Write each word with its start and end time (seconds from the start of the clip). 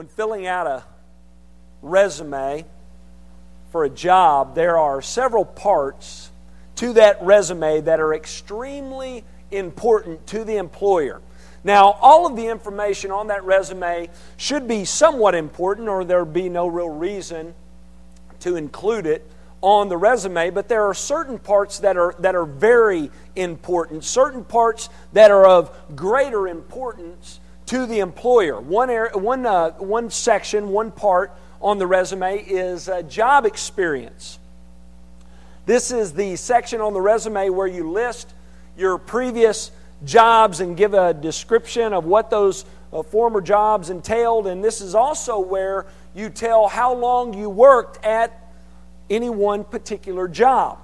When 0.00 0.08
filling 0.08 0.46
out 0.46 0.66
a 0.66 0.82
resume 1.82 2.64
for 3.70 3.84
a 3.84 3.90
job, 3.90 4.54
there 4.54 4.78
are 4.78 5.02
several 5.02 5.44
parts 5.44 6.30
to 6.76 6.94
that 6.94 7.20
resume 7.20 7.82
that 7.82 8.00
are 8.00 8.14
extremely 8.14 9.24
important 9.50 10.26
to 10.28 10.42
the 10.42 10.56
employer. 10.56 11.20
Now, 11.64 11.98
all 12.00 12.26
of 12.26 12.34
the 12.34 12.46
information 12.46 13.10
on 13.10 13.26
that 13.26 13.44
resume 13.44 14.08
should 14.38 14.66
be 14.66 14.86
somewhat 14.86 15.34
important, 15.34 15.86
or 15.86 16.02
there'd 16.02 16.32
be 16.32 16.48
no 16.48 16.66
real 16.66 16.88
reason 16.88 17.52
to 18.38 18.56
include 18.56 19.04
it 19.04 19.30
on 19.60 19.90
the 19.90 19.98
resume, 19.98 20.48
but 20.48 20.66
there 20.66 20.86
are 20.86 20.94
certain 20.94 21.38
parts 21.38 21.80
that 21.80 21.98
are, 21.98 22.14
that 22.20 22.34
are 22.34 22.46
very 22.46 23.10
important, 23.36 24.02
certain 24.02 24.44
parts 24.44 24.88
that 25.12 25.30
are 25.30 25.44
of 25.44 25.70
greater 25.94 26.48
importance 26.48 27.38
to 27.70 27.86
the 27.86 28.00
employer. 28.00 28.60
One, 28.60 28.90
area, 28.90 29.16
one, 29.16 29.46
uh, 29.46 29.70
one 29.74 30.10
section, 30.10 30.70
one 30.70 30.90
part 30.90 31.30
on 31.60 31.78
the 31.78 31.86
resume 31.86 32.38
is 32.38 32.88
uh, 32.88 33.02
job 33.02 33.46
experience. 33.46 34.40
This 35.66 35.92
is 35.92 36.12
the 36.12 36.34
section 36.34 36.80
on 36.80 36.94
the 36.94 37.00
resume 37.00 37.48
where 37.50 37.68
you 37.68 37.88
list 37.88 38.34
your 38.76 38.98
previous 38.98 39.70
jobs 40.04 40.58
and 40.58 40.76
give 40.76 40.94
a 40.94 41.14
description 41.14 41.92
of 41.92 42.06
what 42.06 42.28
those 42.28 42.64
uh, 42.92 43.04
former 43.04 43.40
jobs 43.40 43.88
entailed. 43.88 44.48
And 44.48 44.64
this 44.64 44.80
is 44.80 44.96
also 44.96 45.38
where 45.38 45.86
you 46.12 46.28
tell 46.28 46.66
how 46.66 46.92
long 46.92 47.34
you 47.34 47.48
worked 47.48 48.04
at 48.04 48.52
any 49.08 49.30
one 49.30 49.62
particular 49.62 50.26
job. 50.26 50.80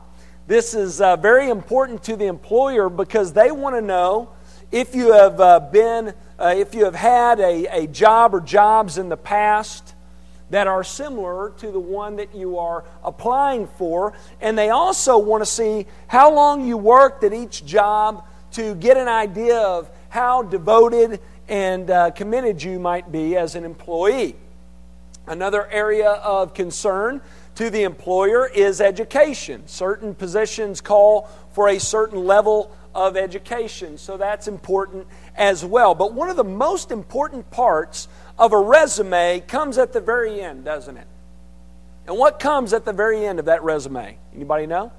This 0.46 0.72
is 0.72 1.00
uh, 1.00 1.16
very 1.16 1.50
important 1.50 2.04
to 2.04 2.14
the 2.14 2.26
employer 2.26 2.88
because 2.88 3.32
they 3.32 3.50
want 3.50 3.74
to 3.74 3.82
know 3.82 4.28
if 4.70 4.94
you 4.94 5.10
have 5.12 5.40
uh, 5.40 5.58
been, 5.58 6.14
uh, 6.38 6.54
if 6.56 6.74
you 6.74 6.84
have 6.84 6.94
had 6.94 7.40
a, 7.40 7.66
a 7.82 7.86
job 7.86 8.34
or 8.34 8.40
jobs 8.40 8.98
in 8.98 9.08
the 9.08 9.16
past 9.16 9.94
that 10.50 10.66
are 10.66 10.84
similar 10.84 11.50
to 11.58 11.72
the 11.72 11.80
one 11.80 12.16
that 12.16 12.34
you 12.34 12.58
are 12.58 12.84
applying 13.02 13.66
for. 13.66 14.12
And 14.40 14.56
they 14.56 14.70
also 14.70 15.18
want 15.18 15.42
to 15.42 15.46
see 15.46 15.86
how 16.06 16.32
long 16.32 16.66
you 16.66 16.76
worked 16.76 17.24
at 17.24 17.32
each 17.32 17.64
job 17.64 18.24
to 18.52 18.74
get 18.76 18.96
an 18.96 19.08
idea 19.08 19.58
of 19.58 19.90
how 20.08 20.42
devoted 20.42 21.20
and 21.48 21.90
uh, 21.90 22.10
committed 22.12 22.62
you 22.62 22.78
might 22.78 23.10
be 23.10 23.36
as 23.36 23.54
an 23.54 23.64
employee. 23.64 24.36
Another 25.26 25.68
area 25.68 26.10
of 26.10 26.54
concern 26.54 27.20
to 27.56 27.70
the 27.70 27.82
employer 27.82 28.46
is 28.46 28.80
education. 28.80 29.66
Certain 29.66 30.14
positions 30.14 30.80
call 30.80 31.28
for 31.52 31.68
a 31.68 31.80
certain 31.80 32.24
level 32.24 32.70
of 32.94 33.16
education, 33.16 33.98
so 33.98 34.16
that's 34.16 34.46
important 34.46 35.06
as 35.36 35.64
well. 35.64 35.94
But 35.94 36.12
one 36.12 36.30
of 36.30 36.36
the 36.36 36.44
most 36.44 36.90
important 36.90 37.50
parts 37.50 38.08
of 38.38 38.52
a 38.52 38.58
resume 38.58 39.40
comes 39.40 39.78
at 39.78 39.92
the 39.92 40.00
very 40.00 40.40
end, 40.40 40.64
doesn't 40.64 40.96
it? 40.96 41.06
And 42.06 42.16
what 42.16 42.38
comes 42.38 42.72
at 42.72 42.84
the 42.84 42.92
very 42.92 43.24
end 43.26 43.38
of 43.38 43.46
that 43.46 43.62
resume? 43.64 44.16
Anybody 44.34 44.66
know? 44.66 44.92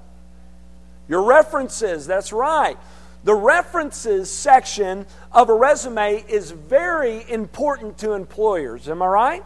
Your 1.08 1.22
references, 1.22 2.06
that's 2.06 2.32
right. 2.32 2.76
The 3.24 3.34
references 3.34 4.30
section 4.30 5.06
of 5.32 5.48
a 5.48 5.54
resume 5.54 6.24
is 6.28 6.50
very 6.50 7.28
important 7.28 7.98
to 7.98 8.12
employers. 8.12 8.88
Am 8.88 9.02
I 9.02 9.06
right? 9.06 9.44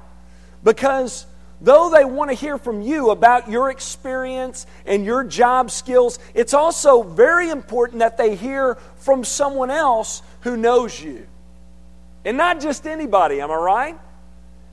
Because 0.65 1.27
though 1.63 1.91
they 1.91 2.05
want 2.05 2.31
to 2.31 2.35
hear 2.35 2.59
from 2.59 2.83
you 2.83 3.11
about 3.11 3.49
your 3.49 3.71
experience 3.71 4.67
and 4.85 5.05
your 5.05 5.23
job 5.23 5.71
skills, 5.71 6.19
it's 6.35 6.55
also 6.55 7.03
very 7.03 7.49
important 7.51 8.01
that 8.01 8.17
they 8.17 8.35
hear 8.35 8.75
from 8.97 9.25
someone 9.25 9.71
else 9.71 10.23
who 10.41 10.57
knows 10.57 11.01
you. 11.01 11.27
And 12.25 12.37
not 12.37 12.61
just 12.61 12.87
anybody, 12.87 13.41
am 13.41 13.51
I 13.51 13.55
right? 13.55 13.99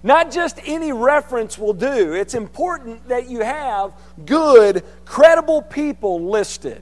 Not 0.02 0.32
just 0.32 0.60
any 0.66 0.92
reference 0.92 1.58
will 1.58 1.74
do. 1.74 2.14
It's 2.14 2.34
important 2.34 3.08
that 3.10 3.30
you 3.30 3.42
have 3.42 3.94
good, 4.26 4.84
credible 5.06 5.62
people 5.62 6.30
listed. 6.30 6.82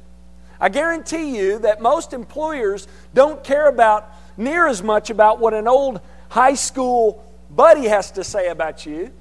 I 0.60 0.70
guarantee 0.70 1.38
you 1.38 1.60
that 1.60 1.82
most 1.82 2.14
employers 2.14 2.88
don't 3.14 3.44
care 3.44 3.68
about 3.68 4.10
near 4.38 4.68
as 4.68 4.82
much 4.82 5.10
about 5.10 5.40
what 5.40 5.54
an 5.54 5.68
old 5.68 6.00
high 6.30 6.54
school 6.54 7.24
buddy 7.50 7.88
has 7.88 8.12
to 8.12 8.24
say 8.24 8.48
about 8.50 8.86
you 8.86 9.12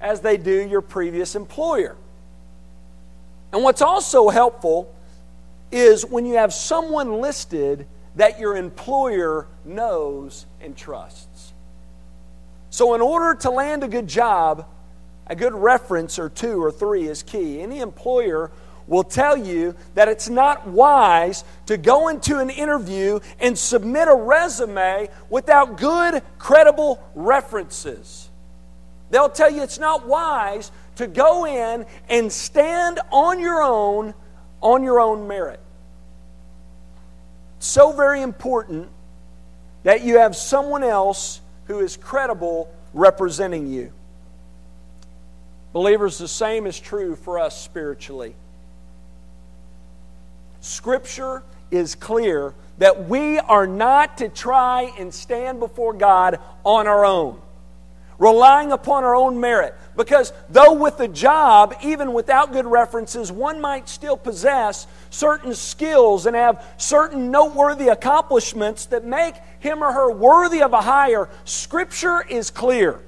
as 0.00 0.20
they 0.20 0.36
do 0.36 0.52
your 0.52 0.80
previous 0.80 1.34
employer. 1.34 1.96
And 3.52 3.62
what's 3.62 3.82
also 3.82 4.28
helpful 4.28 4.94
is 5.72 6.04
when 6.04 6.26
you 6.26 6.34
have 6.34 6.52
someone 6.52 7.20
listed 7.20 7.86
that 8.16 8.40
your 8.40 8.56
employer 8.56 9.46
knows 9.64 10.46
and 10.60 10.76
trusts. 10.76 11.52
So, 12.70 12.94
in 12.94 13.00
order 13.00 13.38
to 13.40 13.50
land 13.50 13.82
a 13.82 13.88
good 13.88 14.08
job, 14.08 14.66
a 15.26 15.36
good 15.36 15.54
reference 15.54 16.18
or 16.18 16.28
two 16.28 16.62
or 16.62 16.72
three 16.72 17.06
is 17.06 17.22
key. 17.22 17.60
Any 17.60 17.80
employer 17.80 18.50
will 18.88 19.04
tell 19.04 19.36
you 19.36 19.76
that 19.94 20.08
it's 20.08 20.28
not 20.28 20.66
wise 20.66 21.44
to 21.66 21.76
go 21.76 22.08
into 22.08 22.38
an 22.38 22.50
interview 22.50 23.20
and 23.38 23.56
submit 23.56 24.08
a 24.08 24.14
resume 24.14 25.08
without 25.28 25.78
good, 25.78 26.22
credible 26.38 27.00
references. 27.14 28.29
They'll 29.10 29.28
tell 29.28 29.50
you 29.50 29.62
it's 29.62 29.78
not 29.78 30.06
wise 30.06 30.70
to 30.96 31.06
go 31.06 31.46
in 31.46 31.86
and 32.08 32.32
stand 32.32 33.00
on 33.10 33.40
your 33.40 33.62
own 33.62 34.14
on 34.62 34.82
your 34.82 35.00
own 35.00 35.26
merit 35.26 35.60
so 37.60 37.92
very 37.92 38.22
important 38.22 38.88
that 39.84 40.02
you 40.02 40.18
have 40.18 40.34
someone 40.34 40.82
else 40.82 41.40
who 41.66 41.80
is 41.80 41.96
credible 41.96 42.72
representing 42.92 43.68
you. 43.68 43.92
Believers, 45.72 46.18
the 46.18 46.26
same 46.26 46.66
is 46.66 46.80
true 46.80 47.14
for 47.14 47.38
us 47.38 47.60
spiritually. 47.60 48.34
Scripture 50.60 51.42
is 51.70 51.94
clear 51.94 52.54
that 52.78 53.08
we 53.08 53.38
are 53.38 53.66
not 53.66 54.18
to 54.18 54.28
try 54.28 54.90
and 54.98 55.14
stand 55.14 55.60
before 55.60 55.92
God 55.92 56.40
on 56.64 56.88
our 56.88 57.04
own 57.04 57.40
relying 58.20 58.70
upon 58.70 59.02
our 59.02 59.16
own 59.16 59.40
merit. 59.40 59.74
Because 59.96 60.32
though 60.48 60.74
with 60.74 61.00
a 61.00 61.08
job, 61.08 61.74
even 61.82 62.12
without 62.12 62.52
good 62.52 62.66
references, 62.66 63.32
one 63.32 63.60
might 63.60 63.88
still 63.88 64.16
possess 64.16 64.86
certain 65.08 65.54
skills 65.54 66.26
and 66.26 66.36
have 66.36 66.64
certain 66.76 67.32
noteworthy 67.32 67.88
accomplishments 67.88 68.86
that 68.86 69.04
make 69.04 69.34
him 69.58 69.82
or 69.82 69.90
her 69.90 70.12
worthy 70.12 70.62
of 70.62 70.72
a 70.72 70.80
hire, 70.80 71.28
Scripture 71.44 72.22
is 72.22 72.50
clear 72.50 73.00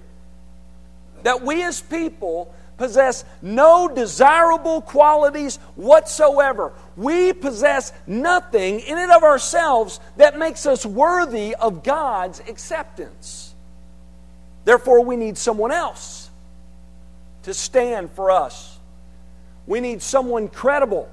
that 1.22 1.43
we 1.43 1.62
as 1.62 1.81
people 1.81 2.53
possess 2.78 3.25
no 3.43 3.89
desirable 3.89 4.81
qualities 4.81 5.56
whatsoever. 5.77 6.72
We 6.97 7.33
possess 7.33 7.93
nothing 8.06 8.81
in 8.81 8.99
and 8.99 9.12
of 9.12 9.22
ourselves 9.22 10.01
that 10.17 10.39
makes 10.39 10.67
us 10.67 10.84
worthy 10.84 11.55
of 11.55 11.84
God's 11.84 12.41
acceptance. 12.41 13.52
Therefore, 14.65 15.05
we 15.05 15.17
need 15.17 15.37
someone 15.37 15.73
else 15.73 16.31
to 17.43 17.55
stand 17.55 18.11
for 18.12 18.31
us. 18.31 18.78
We 19.67 19.81
need 19.81 20.03
someone 20.03 20.49
credible, 20.49 21.11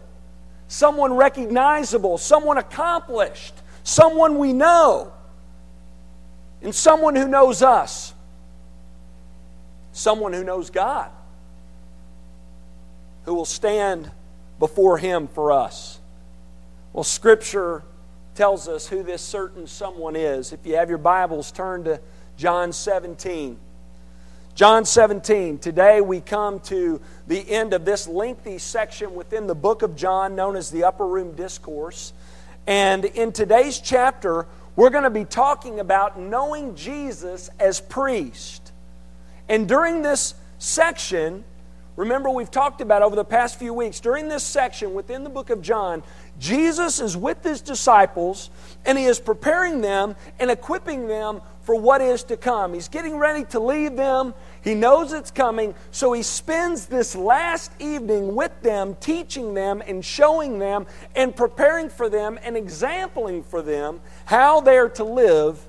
someone 0.67 1.13
recognizable, 1.13 2.17
someone 2.17 2.57
accomplished, 2.57 3.53
someone 3.83 4.37
we 4.37 4.53
know, 4.53 5.11
and 6.61 6.73
someone 6.73 7.15
who 7.15 7.27
knows 7.27 7.61
us, 7.63 8.13
someone 9.91 10.33
who 10.33 10.43
knows 10.43 10.69
God, 10.69 11.09
who 13.23 13.33
will 13.33 13.45
stand 13.45 14.11
before 14.59 14.97
Him 14.97 15.27
for 15.27 15.51
us. 15.51 15.99
Well, 16.93 17.03
Scripture 17.03 17.83
tells 18.35 18.67
us 18.67 18.87
who 18.87 19.03
this 19.03 19.21
certain 19.21 19.67
someone 19.67 20.15
is. 20.15 20.53
If 20.53 20.65
you 20.65 20.75
have 20.75 20.89
your 20.89 20.97
Bibles, 20.97 21.51
turn 21.51 21.83
to 21.85 21.99
John 22.39 22.71
17. 22.71 23.57
John 24.55 24.85
17. 24.85 25.57
Today 25.57 25.99
we 25.99 26.21
come 26.21 26.61
to 26.61 27.01
the 27.27 27.37
end 27.49 27.73
of 27.73 27.83
this 27.83 28.07
lengthy 28.07 28.59
section 28.59 29.13
within 29.13 29.45
the 29.45 29.53
book 29.53 29.81
of 29.81 29.97
John 29.97 30.37
known 30.37 30.55
as 30.55 30.71
the 30.71 30.85
Upper 30.85 31.05
Room 31.05 31.35
Discourse. 31.35 32.13
And 32.65 33.03
in 33.03 33.33
today's 33.33 33.79
chapter, 33.79 34.45
we're 34.77 34.89
going 34.89 35.03
to 35.03 35.09
be 35.09 35.25
talking 35.25 35.81
about 35.81 36.17
knowing 36.17 36.75
Jesus 36.75 37.49
as 37.59 37.81
priest. 37.81 38.71
And 39.49 39.67
during 39.67 40.01
this 40.01 40.33
section, 40.59 41.43
remember 41.99 42.29
we've 42.29 42.49
talked 42.49 42.79
about 42.79 43.01
over 43.01 43.17
the 43.17 43.25
past 43.25 43.59
few 43.59 43.73
weeks, 43.73 43.99
during 43.99 44.29
this 44.29 44.41
section 44.41 44.93
within 44.93 45.25
the 45.25 45.29
book 45.29 45.49
of 45.49 45.61
John, 45.61 46.01
Jesus 46.39 47.01
is 47.01 47.17
with 47.17 47.43
his 47.43 47.59
disciples 47.59 48.49
and 48.85 48.97
he 48.97 49.03
is 49.03 49.19
preparing 49.19 49.81
them 49.81 50.15
and 50.39 50.49
equipping 50.49 51.07
them 51.07 51.41
for 51.63 51.75
what 51.75 51.99
is 51.99 52.23
to 52.23 52.37
come. 52.37 52.73
He's 52.73 52.87
getting 52.87 53.17
ready 53.17 53.43
to 53.47 53.59
leave 53.59 53.97
them. 53.97 54.33
He 54.63 54.75
knows 54.75 55.11
it's 55.11 55.29
coming, 55.29 55.75
so 55.91 56.13
he 56.13 56.23
spends 56.23 56.85
this 56.85 57.17
last 57.17 57.73
evening 57.79 58.33
with 58.33 58.61
them, 58.61 58.95
teaching 59.01 59.53
them 59.53 59.83
and 59.85 60.03
showing 60.03 60.57
them 60.57 60.87
and 61.17 61.35
preparing 61.35 61.89
for 61.89 62.07
them 62.07 62.39
and 62.41 62.55
exempling 62.55 63.43
for 63.43 63.61
them 63.61 63.99
how 64.23 64.61
they 64.61 64.77
are 64.77 64.89
to 64.89 65.03
live 65.03 65.59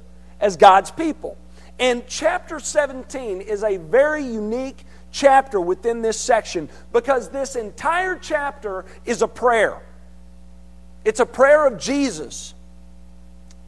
as 0.41 0.57
God's 0.57 0.93
people. 0.93 1.37
And 1.81 2.07
chapter 2.07 2.61
17 2.61 3.41
is 3.41 3.65
a 3.65 3.79
very 3.79 4.23
unique 4.23 4.85
chapter 5.11 5.61
within 5.61 6.03
this 6.03 6.19
section 6.19 6.69
because 6.93 7.31
this 7.31 7.57
entire 7.57 8.17
chapter 8.17 8.85
is 9.05 9.23
a 9.23 9.29
prayer. 9.29 9.81
It's 11.05 11.21
a 11.21 11.27
prayer 11.27 11.67
of 11.67 11.79
Jesus. 11.79 12.55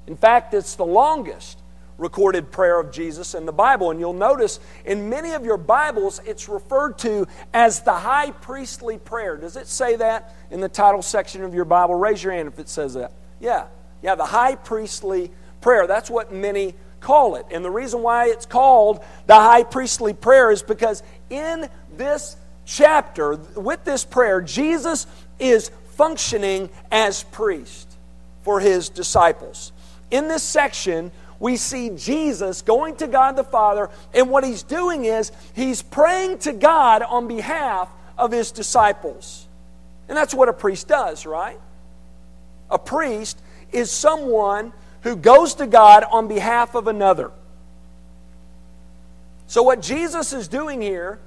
In 0.06 0.16
fact, 0.16 0.54
it's 0.54 0.74
the 0.74 0.84
longest 0.84 1.58
recorded 1.98 2.50
prayer 2.50 2.80
of 2.80 2.90
Jesus 2.90 3.34
in 3.34 3.46
the 3.46 3.52
Bible. 3.52 3.90
And 3.90 4.00
you'll 4.00 4.12
notice 4.12 4.60
in 4.84 5.08
many 5.08 5.32
of 5.32 5.44
your 5.44 5.56
Bibles, 5.56 6.20
it's 6.26 6.48
referred 6.48 6.98
to 6.98 7.26
as 7.54 7.82
the 7.82 7.92
high 7.92 8.30
priestly 8.30 8.98
prayer. 8.98 9.36
Does 9.36 9.56
it 9.56 9.68
say 9.68 9.96
that 9.96 10.34
in 10.50 10.60
the 10.60 10.68
title 10.68 11.02
section 11.02 11.44
of 11.44 11.54
your 11.54 11.64
Bible? 11.64 11.94
Raise 11.94 12.22
your 12.22 12.32
hand 12.32 12.48
if 12.48 12.58
it 12.58 12.68
says 12.68 12.94
that. 12.94 13.12
Yeah. 13.40 13.66
Yeah, 14.02 14.16
the 14.16 14.26
high 14.26 14.56
priestly 14.56 15.30
prayer. 15.60 15.86
That's 15.86 16.10
what 16.10 16.32
many 16.32 16.74
call 17.00 17.36
it. 17.36 17.46
And 17.50 17.64
the 17.64 17.70
reason 17.70 18.02
why 18.02 18.28
it's 18.28 18.46
called 18.46 19.04
the 19.26 19.34
high 19.34 19.64
priestly 19.64 20.12
prayer 20.12 20.50
is 20.50 20.62
because 20.62 21.02
in 21.32 21.68
this 21.96 22.36
chapter, 22.66 23.36
with 23.56 23.84
this 23.84 24.04
prayer, 24.04 24.40
Jesus 24.40 25.06
is 25.38 25.70
functioning 25.96 26.68
as 26.90 27.24
priest 27.24 27.88
for 28.42 28.60
his 28.60 28.88
disciples. 28.88 29.72
In 30.10 30.28
this 30.28 30.42
section, 30.42 31.10
we 31.40 31.56
see 31.56 31.90
Jesus 31.90 32.62
going 32.62 32.96
to 32.96 33.08
God 33.08 33.34
the 33.34 33.44
Father, 33.44 33.90
and 34.14 34.30
what 34.30 34.44
he's 34.44 34.62
doing 34.62 35.06
is 35.06 35.32
he's 35.54 35.82
praying 35.82 36.38
to 36.40 36.52
God 36.52 37.02
on 37.02 37.26
behalf 37.26 37.88
of 38.18 38.30
his 38.30 38.52
disciples. 38.52 39.48
And 40.08 40.16
that's 40.16 40.34
what 40.34 40.48
a 40.48 40.52
priest 40.52 40.86
does, 40.86 41.24
right? 41.24 41.58
A 42.70 42.78
priest 42.78 43.40
is 43.72 43.90
someone 43.90 44.72
who 45.00 45.16
goes 45.16 45.54
to 45.54 45.66
God 45.66 46.04
on 46.04 46.28
behalf 46.28 46.74
of 46.74 46.86
another. 46.86 47.32
So, 49.52 49.62
what 49.62 49.82
Jesus 49.82 50.32
is 50.32 50.48
doing 50.48 50.80
here 50.80 51.18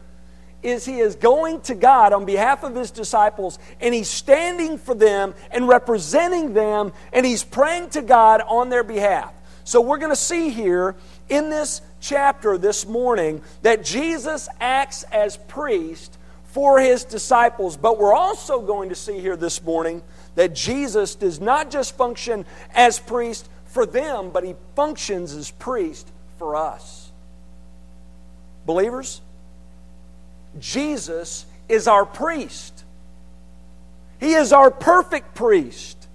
is 0.63 0.83
he 0.83 0.97
is 0.97 1.15
going 1.15 1.61
to 1.61 1.75
God 1.75 2.11
on 2.11 2.25
behalf 2.25 2.63
of 2.63 2.73
his 2.73 2.89
disciples 2.89 3.59
and 3.79 3.93
he's 3.93 4.09
standing 4.09 4.79
for 4.79 4.95
them 4.95 5.35
and 5.51 5.67
representing 5.67 6.55
them 6.55 6.91
and 7.13 7.23
he's 7.23 7.43
praying 7.43 7.91
to 7.91 8.01
God 8.01 8.41
on 8.41 8.69
their 8.69 8.83
behalf. 8.83 9.31
So, 9.63 9.79
we're 9.79 9.99
going 9.99 10.11
to 10.11 10.15
see 10.15 10.49
here 10.49 10.95
in 11.29 11.51
this 11.51 11.81
chapter 12.01 12.57
this 12.57 12.87
morning 12.87 13.43
that 13.61 13.83
Jesus 13.83 14.49
acts 14.59 15.03
as 15.11 15.37
priest 15.37 16.17
for 16.45 16.79
his 16.79 17.03
disciples, 17.03 17.77
but 17.77 17.99
we're 17.99 18.15
also 18.15 18.59
going 18.59 18.89
to 18.89 18.95
see 18.95 19.19
here 19.19 19.35
this 19.35 19.61
morning 19.61 20.01
that 20.33 20.55
Jesus 20.55 21.13
does 21.13 21.39
not 21.39 21.69
just 21.69 21.95
function 21.95 22.47
as 22.73 22.97
priest 22.97 23.47
for 23.65 23.85
them, 23.85 24.31
but 24.31 24.43
he 24.43 24.55
functions 24.75 25.31
as 25.35 25.51
priest 25.51 26.11
for 26.39 26.55
us. 26.55 27.04
Believers, 28.65 29.21
Jesus 30.59 31.45
is 31.69 31.87
our 31.87 32.05
priest. 32.05 32.83
He 34.19 34.33
is 34.33 34.53
our 34.53 34.71
perfect 34.71 35.35
priest. 35.35 36.07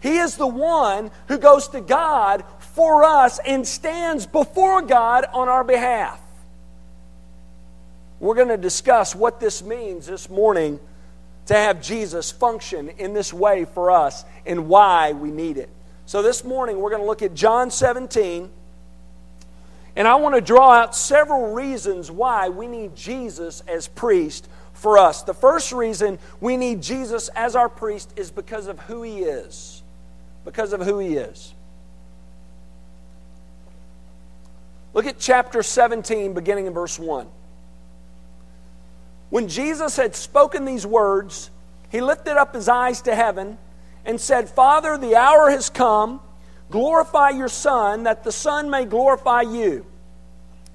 He 0.00 0.18
is 0.18 0.36
the 0.36 0.46
one 0.46 1.10
who 1.28 1.38
goes 1.38 1.68
to 1.68 1.80
God 1.80 2.44
for 2.74 3.04
us 3.04 3.38
and 3.38 3.66
stands 3.66 4.26
before 4.26 4.82
God 4.82 5.24
on 5.32 5.48
our 5.48 5.64
behalf. 5.64 6.20
We're 8.20 8.34
going 8.34 8.48
to 8.48 8.56
discuss 8.56 9.14
what 9.14 9.40
this 9.40 9.62
means 9.62 10.06
this 10.06 10.28
morning 10.28 10.78
to 11.46 11.54
have 11.54 11.82
Jesus 11.82 12.30
function 12.30 12.88
in 12.90 13.12
this 13.12 13.32
way 13.32 13.64
for 13.64 13.90
us 13.90 14.24
and 14.46 14.68
why 14.68 15.12
we 15.12 15.30
need 15.30 15.56
it. 15.56 15.68
So 16.06 16.22
this 16.22 16.44
morning 16.44 16.78
we're 16.78 16.90
going 16.90 17.02
to 17.02 17.06
look 17.06 17.22
at 17.22 17.34
John 17.34 17.70
17. 17.70 18.50
And 19.96 20.08
I 20.08 20.16
want 20.16 20.34
to 20.34 20.40
draw 20.40 20.72
out 20.72 20.96
several 20.96 21.52
reasons 21.52 22.10
why 22.10 22.48
we 22.48 22.66
need 22.66 22.96
Jesus 22.96 23.62
as 23.68 23.86
priest 23.86 24.48
for 24.72 24.98
us. 24.98 25.22
The 25.22 25.34
first 25.34 25.72
reason 25.72 26.18
we 26.40 26.56
need 26.56 26.82
Jesus 26.82 27.28
as 27.28 27.54
our 27.54 27.68
priest 27.68 28.12
is 28.16 28.30
because 28.30 28.66
of 28.66 28.80
who 28.80 29.02
he 29.02 29.20
is. 29.20 29.82
Because 30.44 30.72
of 30.72 30.80
who 30.80 30.98
he 30.98 31.16
is. 31.16 31.54
Look 34.92 35.06
at 35.06 35.18
chapter 35.18 35.62
17, 35.62 36.34
beginning 36.34 36.66
in 36.66 36.72
verse 36.72 36.98
1. 36.98 37.26
When 39.30 39.48
Jesus 39.48 39.96
had 39.96 40.14
spoken 40.14 40.64
these 40.64 40.86
words, 40.86 41.50
he 41.90 42.00
lifted 42.00 42.36
up 42.36 42.54
his 42.54 42.68
eyes 42.68 43.02
to 43.02 43.14
heaven 43.14 43.58
and 44.04 44.20
said, 44.20 44.48
Father, 44.48 44.96
the 44.96 45.16
hour 45.16 45.50
has 45.50 45.70
come. 45.70 46.20
Glorify 46.70 47.30
your 47.30 47.48
Son, 47.48 48.04
that 48.04 48.24
the 48.24 48.32
Son 48.32 48.70
may 48.70 48.84
glorify 48.84 49.42
you. 49.42 49.86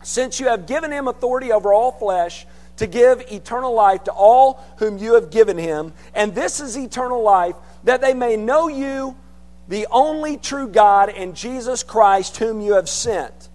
Since 0.03 0.39
you 0.39 0.47
have 0.47 0.65
given 0.65 0.91
him 0.91 1.07
authority 1.07 1.51
over 1.51 1.73
all 1.73 1.91
flesh, 1.91 2.45
to 2.79 2.87
give 2.87 3.21
eternal 3.29 3.73
life 3.73 4.05
to 4.05 4.11
all 4.11 4.63
whom 4.77 4.97
you 4.97 5.15
have 5.15 5.29
given 5.31 5.57
him. 5.57 5.91
And 6.15 6.33
this 6.33 6.61
is 6.61 6.77
eternal 6.77 7.21
life, 7.21 7.55
that 7.83 7.99
they 7.99 8.13
may 8.13 8.37
know 8.37 8.69
you, 8.69 9.17
the 9.67 9.85
only 9.91 10.37
true 10.37 10.67
God, 10.69 11.09
and 11.09 11.35
Jesus 11.35 11.83
Christ, 11.83 12.37
whom 12.37 12.61
you 12.61 12.73
have 12.73 12.87
sent. 12.87 13.49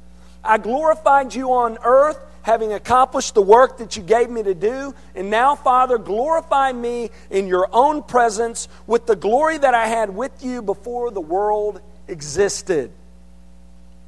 I 0.45 0.59
glorified 0.59 1.35
you 1.35 1.53
on 1.53 1.79
earth 1.83 2.19
having 2.43 2.75
accomplished 2.75 3.35
the 3.35 3.41
work 3.41 3.79
that 3.79 3.97
you 3.97 4.03
gave 4.03 4.29
me 4.29 4.43
to 4.43 4.55
do. 4.55 4.95
And 5.15 5.31
now, 5.31 5.55
Father, 5.55 5.97
glorify 5.97 6.73
me 6.73 7.11
in 7.31 7.47
your 7.47 7.67
own 7.73 8.03
presence 8.03 8.69
with 8.87 9.07
the 9.07 9.17
glory 9.17 9.57
that 9.57 9.73
I 9.73 9.87
had 9.87 10.15
with 10.15 10.45
you 10.45 10.61
before 10.61 11.11
the 11.11 11.23
world 11.23 11.81
existed. 12.09 12.91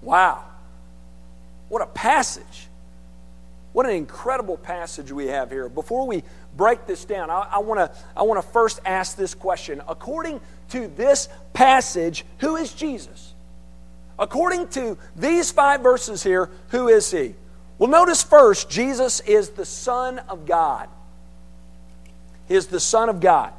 Wow. 0.02 0.44
What 1.68 1.82
a 1.82 1.86
passage. 1.86 2.68
What 3.72 3.86
an 3.86 3.92
incredible 3.92 4.56
passage 4.56 5.12
we 5.12 5.26
have 5.26 5.50
here. 5.50 5.68
Before 5.68 6.06
we 6.06 6.22
break 6.56 6.86
this 6.86 7.04
down, 7.04 7.28
I, 7.28 7.58
want 7.58 7.78
to 7.78 7.98
I 8.16 8.22
wanna 8.22 8.42
first 8.42 8.80
ask 8.86 9.16
this 9.16 9.34
question. 9.34 9.82
According 9.86 10.40
to 10.70 10.88
this 10.88 11.28
passage, 11.52 12.24
who 12.38 12.56
is 12.56 12.72
Jesus? 12.72 13.34
According 14.18 14.68
to 14.68 14.96
these 15.14 15.50
five 15.50 15.82
verses 15.82 16.22
here, 16.22 16.48
who 16.68 16.88
is 16.88 17.10
he? 17.10 17.34
Well, 17.78 17.90
notice 17.90 18.22
first, 18.22 18.70
Jesus 18.70 19.20
is 19.20 19.50
the 19.50 19.66
Son 19.66 20.20
of 20.20 20.46
God. 20.46 20.88
He 22.48 22.54
is 22.54 22.68
the 22.68 22.80
Son 22.80 23.08
of 23.08 23.20
God. 23.20 23.52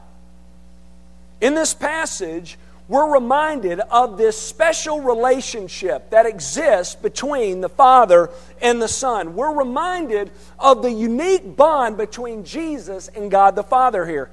In 1.39 1.53
this 1.53 1.75
passage, 1.75 2.57
we're 2.87 3.13
reminded 3.13 3.79
of 3.79 4.17
this 4.17 4.37
special 4.37 5.01
relationship 5.01 6.09
that 6.11 6.25
exists 6.25 6.95
between 6.95 7.61
the 7.61 7.69
Father 7.69 8.29
and 8.61 8.81
the 8.81 8.87
Son. 8.87 9.35
We're 9.35 9.53
reminded 9.53 10.31
of 10.57 10.81
the 10.81 10.91
unique 10.91 11.55
bond 11.55 11.97
between 11.97 12.45
Jesus 12.45 13.09
and 13.09 13.29
God 13.29 13.55
the 13.55 13.63
Father 13.63 14.05
here. 14.05 14.29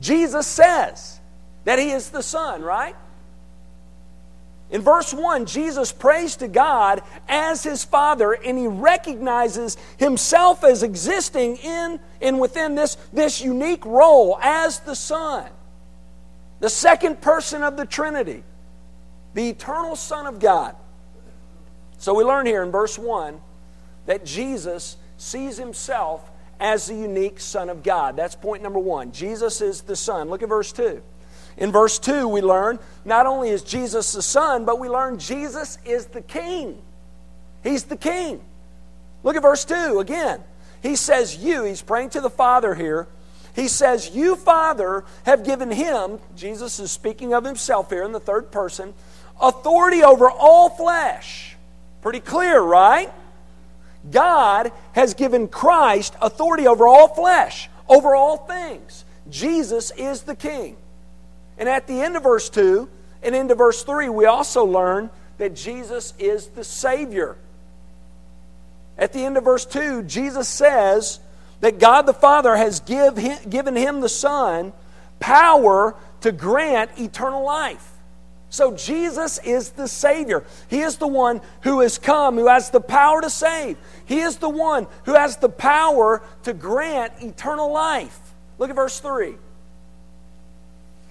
Jesus 0.00 0.46
says 0.46 1.18
that 1.64 1.78
He 1.78 1.90
is 1.90 2.10
the 2.10 2.22
Son, 2.22 2.62
right? 2.62 2.94
In 4.70 4.82
verse 4.82 5.14
1, 5.14 5.46
Jesus 5.46 5.92
prays 5.92 6.36
to 6.36 6.48
God 6.48 7.02
as 7.26 7.62
his 7.62 7.84
Father, 7.84 8.32
and 8.32 8.58
he 8.58 8.66
recognizes 8.66 9.78
himself 9.96 10.62
as 10.62 10.82
existing 10.82 11.56
in 11.56 11.98
and 12.20 12.38
within 12.38 12.74
this, 12.74 12.96
this 13.12 13.40
unique 13.40 13.84
role 13.86 14.38
as 14.42 14.80
the 14.80 14.94
Son, 14.94 15.48
the 16.60 16.70
second 16.70 17.20
person 17.20 17.62
of 17.62 17.76
the 17.76 17.86
Trinity, 17.86 18.42
the 19.34 19.48
eternal 19.48 19.96
Son 19.96 20.26
of 20.26 20.40
God. 20.40 20.74
So 21.98 22.14
we 22.14 22.24
learn 22.24 22.46
here 22.46 22.62
in 22.62 22.70
verse 22.70 22.98
1 22.98 23.40
that 24.06 24.24
Jesus 24.24 24.96
sees 25.16 25.58
himself 25.58 26.28
as 26.60 26.86
the 26.86 26.94
unique 26.94 27.40
Son 27.40 27.68
of 27.68 27.82
God. 27.82 28.16
That's 28.16 28.34
point 28.34 28.62
number 28.62 28.78
one. 28.78 29.12
Jesus 29.12 29.60
is 29.60 29.82
the 29.82 29.96
Son. 29.96 30.28
Look 30.28 30.42
at 30.42 30.48
verse 30.48 30.72
2. 30.72 31.02
In 31.56 31.72
verse 31.72 31.98
2, 31.98 32.28
we 32.28 32.40
learn 32.40 32.78
not 33.04 33.26
only 33.26 33.50
is 33.50 33.62
Jesus 33.62 34.12
the 34.12 34.22
Son, 34.22 34.64
but 34.64 34.78
we 34.78 34.88
learn 34.88 35.18
Jesus 35.18 35.78
is 35.84 36.06
the 36.06 36.20
King. 36.20 36.80
He's 37.62 37.84
the 37.84 37.96
King. 37.96 38.40
Look 39.22 39.36
at 39.36 39.42
verse 39.42 39.64
2 39.64 39.98
again. 39.98 40.40
He 40.82 40.94
says, 40.94 41.36
You, 41.36 41.64
he's 41.64 41.82
praying 41.82 42.10
to 42.10 42.20
the 42.20 42.30
Father 42.30 42.74
here. 42.74 43.08
He 43.58 43.66
says, 43.66 44.10
You, 44.10 44.36
Father, 44.36 45.04
have 45.24 45.44
given 45.44 45.72
him, 45.72 46.20
Jesus 46.36 46.78
is 46.78 46.92
speaking 46.92 47.34
of 47.34 47.44
himself 47.44 47.90
here 47.90 48.04
in 48.04 48.12
the 48.12 48.20
third 48.20 48.52
person, 48.52 48.94
authority 49.40 50.04
over 50.04 50.30
all 50.30 50.70
flesh. 50.70 51.56
Pretty 52.00 52.20
clear, 52.20 52.60
right? 52.60 53.10
God 54.08 54.70
has 54.92 55.14
given 55.14 55.48
Christ 55.48 56.14
authority 56.22 56.68
over 56.68 56.86
all 56.86 57.08
flesh, 57.08 57.68
over 57.88 58.14
all 58.14 58.36
things. 58.36 59.04
Jesus 59.28 59.90
is 59.90 60.22
the 60.22 60.36
King. 60.36 60.76
And 61.58 61.68
at 61.68 61.88
the 61.88 62.00
end 62.00 62.16
of 62.16 62.22
verse 62.22 62.48
2 62.50 62.88
and 63.24 63.34
into 63.34 63.56
verse 63.56 63.82
3, 63.82 64.08
we 64.08 64.26
also 64.26 64.64
learn 64.64 65.10
that 65.38 65.56
Jesus 65.56 66.14
is 66.20 66.46
the 66.46 66.62
Savior. 66.62 67.36
At 68.96 69.12
the 69.12 69.24
end 69.24 69.36
of 69.36 69.44
verse 69.44 69.66
2, 69.66 70.04
Jesus 70.04 70.48
says 70.48 71.18
that 71.60 71.78
God 71.78 72.02
the 72.02 72.14
Father 72.14 72.56
has 72.56 72.80
give 72.80 73.16
him, 73.16 73.38
given 73.48 73.76
him 73.76 74.00
the 74.00 74.08
Son 74.08 74.72
power 75.20 75.94
to 76.20 76.32
grant 76.32 76.90
eternal 76.98 77.44
life. 77.44 77.92
So 78.50 78.74
Jesus 78.74 79.38
is 79.38 79.70
the 79.70 79.88
Savior. 79.88 80.44
He 80.68 80.80
is 80.80 80.96
the 80.96 81.06
one 81.06 81.40
who 81.62 81.80
has 81.80 81.98
come, 81.98 82.36
who 82.36 82.46
has 82.46 82.70
the 82.70 82.80
power 82.80 83.20
to 83.20 83.28
save. 83.28 83.76
He 84.06 84.20
is 84.20 84.38
the 84.38 84.48
one 84.48 84.86
who 85.04 85.14
has 85.14 85.36
the 85.36 85.50
power 85.50 86.22
to 86.44 86.54
grant 86.54 87.12
eternal 87.20 87.70
life. 87.70 88.18
Look 88.58 88.70
at 88.70 88.76
verse 88.76 89.00
3. 89.00 89.34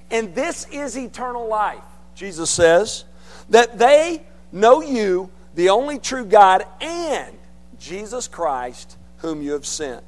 And 0.09 0.33
this 0.33 0.67
is 0.71 0.97
eternal 0.97 1.47
life, 1.47 1.83
Jesus 2.15 2.49
says, 2.49 3.05
that 3.49 3.77
they 3.77 4.23
know 4.51 4.81
you, 4.81 5.29
the 5.53 5.69
only 5.69 5.99
true 5.99 6.25
God, 6.25 6.63
and 6.81 7.37
Jesus 7.77 8.27
Christ, 8.27 8.97
whom 9.17 9.41
you 9.41 9.51
have 9.51 9.65
sent. 9.65 10.03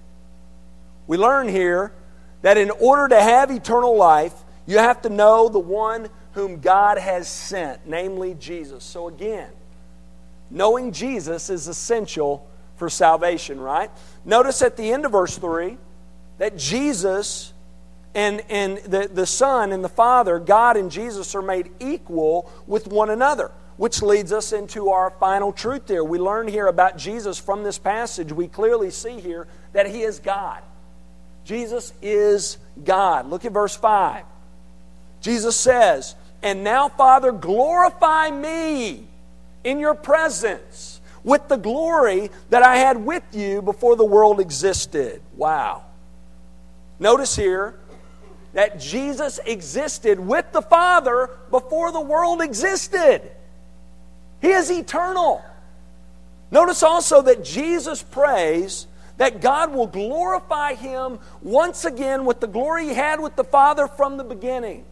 We 1.09 1.17
learn 1.17 1.47
here 1.47 1.91
that 2.43 2.59
in 2.59 2.69
order 2.69 3.07
to 3.07 3.19
have 3.19 3.49
eternal 3.49 3.97
life, 3.97 4.33
you 4.67 4.77
have 4.77 5.01
to 5.01 5.09
know 5.09 5.49
the 5.49 5.57
one 5.57 6.07
whom 6.33 6.59
God 6.59 6.99
has 6.99 7.27
sent, 7.27 7.87
namely 7.87 8.35
Jesus. 8.35 8.83
So 8.83 9.07
again, 9.07 9.49
knowing 10.51 10.91
Jesus 10.91 11.49
is 11.49 11.67
essential 11.67 12.47
for 12.75 12.91
salvation, 12.91 13.59
right? 13.59 13.89
Notice 14.23 14.61
at 14.61 14.77
the 14.77 14.91
end 14.91 15.03
of 15.03 15.13
verse 15.13 15.35
3 15.35 15.79
that 16.37 16.55
Jesus 16.55 17.53
and, 18.13 18.43
and 18.47 18.77
the, 18.77 19.09
the 19.11 19.25
Son 19.25 19.71
and 19.71 19.83
the 19.83 19.89
Father, 19.89 20.37
God 20.37 20.77
and 20.77 20.91
Jesus, 20.91 21.33
are 21.33 21.41
made 21.41 21.71
equal 21.79 22.51
with 22.67 22.85
one 22.85 23.09
another, 23.09 23.49
which 23.77 24.03
leads 24.03 24.31
us 24.31 24.53
into 24.53 24.89
our 24.89 25.09
final 25.19 25.53
truth 25.53 25.87
there. 25.87 26.03
We 26.03 26.19
learn 26.19 26.47
here 26.47 26.67
about 26.67 26.97
Jesus 26.97 27.39
from 27.39 27.63
this 27.63 27.79
passage. 27.79 28.31
We 28.31 28.47
clearly 28.47 28.91
see 28.91 29.19
here 29.19 29.47
that 29.73 29.87
He 29.87 30.03
is 30.03 30.19
God. 30.19 30.61
Jesus 31.45 31.93
is 32.01 32.57
God. 32.83 33.29
Look 33.29 33.45
at 33.45 33.51
verse 33.51 33.75
5. 33.75 34.23
Jesus 35.21 35.55
says, 35.55 36.15
And 36.41 36.63
now, 36.63 36.89
Father, 36.89 37.31
glorify 37.31 38.29
me 38.29 39.05
in 39.63 39.79
your 39.79 39.95
presence 39.95 41.01
with 41.23 41.47
the 41.47 41.57
glory 41.57 42.29
that 42.49 42.63
I 42.63 42.77
had 42.77 43.05
with 43.05 43.23
you 43.33 43.61
before 43.61 43.95
the 43.95 44.05
world 44.05 44.39
existed. 44.39 45.21
Wow. 45.35 45.83
Notice 46.99 47.35
here 47.35 47.75
that 48.53 48.79
Jesus 48.79 49.39
existed 49.45 50.19
with 50.19 50.51
the 50.51 50.61
Father 50.61 51.29
before 51.51 51.91
the 51.91 52.01
world 52.01 52.41
existed. 52.41 53.21
He 54.41 54.49
is 54.49 54.71
eternal. 54.71 55.43
Notice 56.51 56.81
also 56.83 57.21
that 57.23 57.43
Jesus 57.43 58.01
prays 58.01 58.87
that 59.19 59.41
God 59.41 59.73
will 59.73 59.85
glorify 59.85 60.73
him 60.75 61.19
once 61.41 61.83
again 61.83 62.23
with 62.23 62.39
the 62.39 62.47
glory 62.47 62.85
he 62.85 62.93
had 62.93 63.19
with 63.19 63.35
the 63.35 63.43
Father 63.43 63.85
from 63.85 64.15
the 64.15 64.23
beginning. 64.23 64.85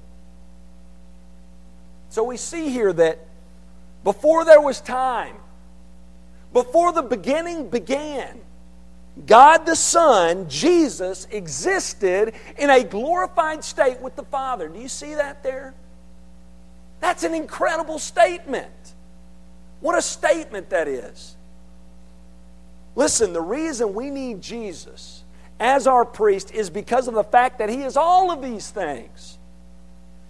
So 2.09 2.25
we 2.25 2.35
see 2.35 2.69
here 2.69 2.91
that 2.91 3.25
before 4.03 4.43
there 4.43 4.59
was 4.59 4.81
time, 4.81 5.37
before 6.51 6.91
the 6.91 7.01
beginning 7.01 7.69
began, 7.69 8.41
God 9.25 9.65
the 9.65 9.77
Son, 9.77 10.49
Jesus, 10.49 11.25
existed 11.31 12.33
in 12.57 12.69
a 12.69 12.83
glorified 12.83 13.63
state 13.63 14.01
with 14.01 14.17
the 14.17 14.23
Father. 14.23 14.67
Do 14.67 14.77
you 14.77 14.89
see 14.89 15.15
that 15.15 15.41
there? 15.41 15.73
That's 16.99 17.23
an 17.23 17.33
incredible 17.33 17.97
statement. 17.97 18.93
What 19.79 19.97
a 19.97 20.01
statement 20.01 20.69
that 20.71 20.89
is. 20.89 21.36
Listen, 22.97 23.31
the 23.31 23.39
reason 23.39 23.93
we 23.93 24.09
need 24.09 24.41
Jesus 24.41 25.23
as 25.59 25.85
our 25.85 26.03
priest 26.03 26.51
is 26.51 26.71
because 26.71 27.07
of 27.07 27.13
the 27.13 27.23
fact 27.23 27.59
that 27.59 27.69
He 27.69 27.83
is 27.83 27.95
all 27.95 28.31
of 28.31 28.41
these 28.41 28.71
things. 28.71 29.37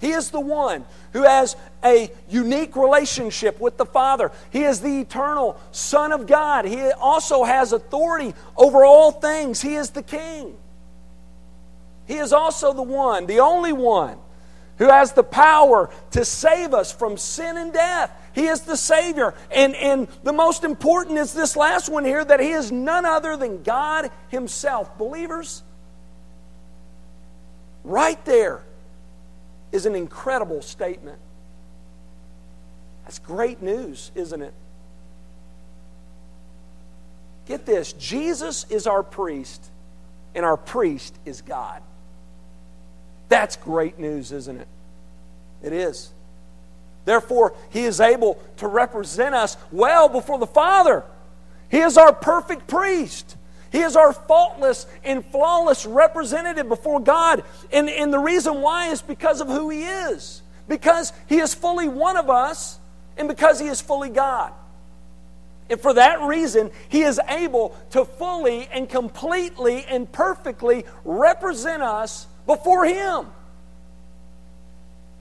He 0.01 0.11
is 0.11 0.31
the 0.31 0.41
one 0.41 0.83
who 1.13 1.23
has 1.23 1.55
a 1.83 2.11
unique 2.29 2.75
relationship 2.75 3.61
with 3.61 3.77
the 3.77 3.85
Father. 3.85 4.33
He 4.51 4.63
is 4.63 4.81
the 4.81 4.99
eternal 4.99 5.57
Son 5.71 6.11
of 6.11 6.27
God. 6.27 6.65
He 6.65 6.91
also 6.91 7.45
has 7.45 7.71
authority 7.71 8.33
over 8.57 8.83
all 8.83 9.13
things. 9.13 9.61
He 9.61 9.75
is 9.75 9.91
the 9.91 10.03
King. 10.03 10.57
He 12.05 12.15
is 12.15 12.33
also 12.33 12.73
the 12.73 12.83
one, 12.83 13.27
the 13.27 13.39
only 13.39 13.71
one, 13.71 14.17
who 14.77 14.89
has 14.89 15.13
the 15.13 15.23
power 15.23 15.89
to 16.11 16.25
save 16.25 16.73
us 16.73 16.91
from 16.91 17.15
sin 17.15 17.55
and 17.55 17.71
death. 17.71 18.11
He 18.37 18.45
is 18.45 18.61
the 18.61 18.77
Savior. 18.77 19.33
And, 19.49 19.73
and 19.73 20.07
the 20.21 20.31
most 20.31 20.63
important 20.63 21.17
is 21.17 21.33
this 21.33 21.55
last 21.55 21.89
one 21.89 22.05
here 22.05 22.23
that 22.23 22.39
He 22.39 22.51
is 22.51 22.71
none 22.71 23.03
other 23.03 23.35
than 23.35 23.63
God 23.63 24.11
Himself. 24.29 24.95
Believers, 24.95 25.63
right 27.83 28.23
there 28.25 28.61
is 29.71 29.87
an 29.87 29.95
incredible 29.95 30.61
statement. 30.61 31.17
That's 33.05 33.17
great 33.17 33.63
news, 33.63 34.11
isn't 34.13 34.43
it? 34.43 34.53
Get 37.47 37.65
this 37.65 37.91
Jesus 37.93 38.67
is 38.69 38.85
our 38.85 39.01
priest, 39.01 39.65
and 40.35 40.45
our 40.45 40.57
priest 40.57 41.17
is 41.25 41.41
God. 41.41 41.81
That's 43.29 43.55
great 43.55 43.97
news, 43.97 44.31
isn't 44.31 44.61
it? 44.61 44.67
It 45.63 45.73
is. 45.73 46.11
Therefore, 47.07 47.53
he 47.69 47.85
is 47.85 48.01
able 48.01 48.37
to 48.57 48.67
represent 48.67 49.33
us 49.33 49.55
well 49.71 50.09
before 50.09 50.39
the 50.39 50.45
Father. 50.45 51.05
He 51.71 51.77
is 51.77 51.97
our 51.97 52.11
perfect 52.11 52.67
priest. 52.67 53.37
He 53.71 53.79
is 53.79 53.95
our 53.95 54.11
faultless 54.11 54.85
and 55.05 55.25
flawless 55.27 55.85
representative 55.85 56.67
before 56.67 56.99
God. 56.99 57.45
And, 57.71 57.89
and 57.89 58.11
the 58.11 58.19
reason 58.19 58.59
why 58.59 58.87
is 58.89 59.01
because 59.01 59.39
of 59.39 59.47
who 59.47 59.69
He 59.69 59.83
is. 59.83 60.41
Because 60.67 61.13
He 61.29 61.37
is 61.37 61.53
fully 61.53 61.87
one 61.87 62.17
of 62.17 62.29
us, 62.29 62.77
and 63.15 63.29
because 63.29 63.57
He 63.57 63.67
is 63.67 63.79
fully 63.79 64.09
God. 64.09 64.51
And 65.69 65.79
for 65.79 65.93
that 65.93 66.19
reason, 66.23 66.71
He 66.89 67.03
is 67.03 67.21
able 67.29 67.73
to 67.91 68.03
fully 68.03 68.67
and 68.69 68.89
completely 68.89 69.85
and 69.85 70.11
perfectly 70.11 70.83
represent 71.05 71.81
us 71.81 72.27
before 72.45 72.83
Him. 72.83 73.27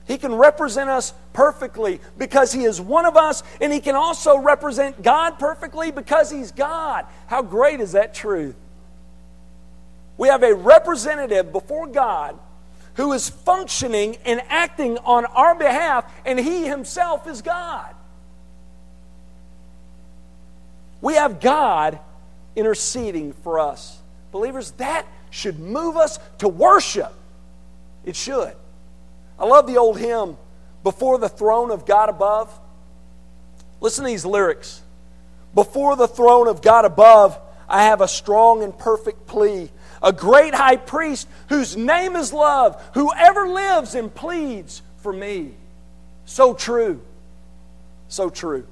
He 0.07 0.17
can 0.17 0.33
represent 0.33 0.89
us 0.89 1.13
perfectly 1.33 1.99
because 2.17 2.53
He 2.53 2.63
is 2.63 2.79
one 2.79 3.05
of 3.05 3.17
us, 3.17 3.43
and 3.59 3.73
He 3.73 3.81
can 3.81 3.95
also 3.95 4.37
represent 4.37 5.03
God 5.03 5.37
perfectly 5.37 5.91
because 5.91 6.31
He's 6.31 6.51
God. 6.51 7.05
How 7.27 7.41
great 7.41 7.81
is 7.81 7.91
that 7.91 8.13
truth? 8.13 8.55
We 10.17 10.29
have 10.29 10.43
a 10.43 10.55
representative 10.55 11.51
before 11.51 11.87
God 11.87 12.39
who 12.95 13.11
is 13.13 13.29
functioning 13.29 14.17
and 14.25 14.41
acting 14.47 14.97
on 14.99 15.25
our 15.25 15.53
behalf, 15.53 16.11
and 16.25 16.39
He 16.39 16.65
Himself 16.65 17.27
is 17.27 17.41
God. 17.41 17.93
We 21.01 21.15
have 21.15 21.41
God 21.41 21.99
interceding 22.55 23.33
for 23.33 23.59
us. 23.59 23.99
Believers, 24.31 24.71
that 24.71 25.05
should 25.29 25.59
move 25.59 25.97
us 25.97 26.17
to 26.39 26.47
worship. 26.47 27.13
It 28.05 28.15
should. 28.15 28.53
I 29.39 29.45
love 29.45 29.67
the 29.67 29.77
old 29.77 29.99
hymn, 29.99 30.37
Before 30.83 31.17
the 31.17 31.29
Throne 31.29 31.71
of 31.71 31.85
God 31.85 32.09
Above. 32.09 32.57
Listen 33.79 34.03
to 34.03 34.09
these 34.09 34.25
lyrics. 34.25 34.81
Before 35.53 35.95
the 35.95 36.07
throne 36.07 36.47
of 36.47 36.61
God 36.61 36.85
above, 36.85 37.39
I 37.67 37.83
have 37.83 38.01
a 38.01 38.07
strong 38.07 38.63
and 38.63 38.77
perfect 38.77 39.27
plea. 39.27 39.69
A 40.01 40.13
great 40.13 40.53
high 40.53 40.77
priest 40.77 41.27
whose 41.49 41.75
name 41.75 42.15
is 42.15 42.31
love, 42.31 42.81
who 42.93 43.11
ever 43.13 43.47
lives 43.47 43.95
and 43.95 44.13
pleads 44.13 44.81
for 44.97 45.11
me. 45.11 45.53
So 46.25 46.53
true. 46.53 47.01
So 48.07 48.29
true. 48.29 48.67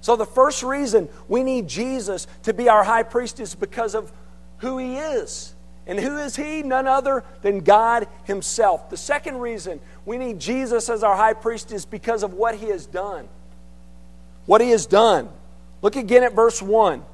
So, 0.00 0.16
the 0.16 0.26
first 0.26 0.62
reason 0.62 1.08
we 1.28 1.42
need 1.44 1.68
Jesus 1.68 2.26
to 2.42 2.52
be 2.52 2.68
our 2.68 2.82
high 2.82 3.04
priest 3.04 3.38
is 3.38 3.54
because 3.54 3.94
of 3.94 4.12
who 4.58 4.78
he 4.78 4.96
is. 4.96 5.54
And 5.86 5.98
who 5.98 6.18
is 6.18 6.36
he? 6.36 6.62
None 6.62 6.86
other 6.86 7.24
than 7.42 7.60
God 7.60 8.06
himself. 8.24 8.90
The 8.90 8.96
second 8.96 9.38
reason 9.38 9.80
we 10.04 10.18
need 10.18 10.40
Jesus 10.40 10.88
as 10.88 11.02
our 11.02 11.16
high 11.16 11.34
priest 11.34 11.72
is 11.72 11.84
because 11.84 12.22
of 12.22 12.34
what 12.34 12.56
he 12.56 12.66
has 12.66 12.86
done. 12.86 13.28
What 14.46 14.60
he 14.60 14.70
has 14.70 14.86
done. 14.86 15.28
Look 15.80 15.96
again 15.96 16.22
at 16.24 16.34
verse 16.34 16.60
1. 16.60 17.04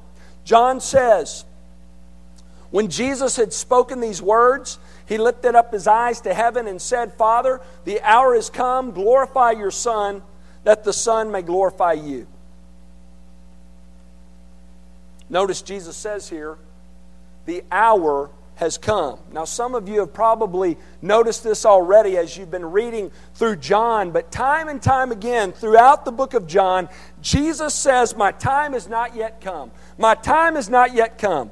John 0.43 0.81
says, 0.81 1.45
When 2.71 2.89
Jesus 2.89 3.35
had 3.35 3.53
spoken 3.53 3.99
these 3.99 4.21
words, 4.21 4.79
he 5.05 5.17
lifted 5.17 5.55
up 5.55 5.71
his 5.71 5.87
eyes 5.87 6.21
to 6.21 6.33
heaven 6.33 6.67
and 6.67 6.81
said, 6.81 7.13
Father, 7.13 7.61
the 7.85 8.01
hour 8.01 8.35
is 8.35 8.49
come, 8.49 8.91
glorify 8.91 9.51
your 9.51 9.71
Son, 9.71 10.21
that 10.63 10.83
the 10.83 10.93
Son 10.93 11.31
may 11.31 11.41
glorify 11.41 11.93
you. 11.93 12.27
Notice 15.29 15.61
Jesus 15.61 15.95
says 15.95 16.27
here, 16.27 16.57
the 17.45 17.63
hour 17.71 18.29
has 18.59 18.77
come. 18.77 19.17
Now, 19.31 19.45
some 19.45 19.73
of 19.73 19.87
you 19.87 20.01
have 20.01 20.13
probably 20.13 20.77
noticed 21.01 21.45
this 21.45 21.65
already 21.65 22.17
as 22.17 22.35
you've 22.35 22.51
been 22.51 22.65
reading 22.65 23.09
through 23.33 23.55
John, 23.55 24.11
but 24.11 24.33
time 24.33 24.67
and 24.67 24.81
time 24.81 25.13
again 25.13 25.53
throughout 25.53 26.03
the 26.03 26.11
book 26.11 26.33
of 26.33 26.45
John, 26.45 26.89
Jesus 27.21 27.73
says, 27.73 28.17
My 28.17 28.33
time 28.33 28.73
is 28.73 28.89
not 28.89 29.15
yet 29.15 29.39
come. 29.39 29.71
My 29.97 30.13
time 30.13 30.57
is 30.57 30.69
not 30.69 30.93
yet 30.93 31.17
come. 31.17 31.51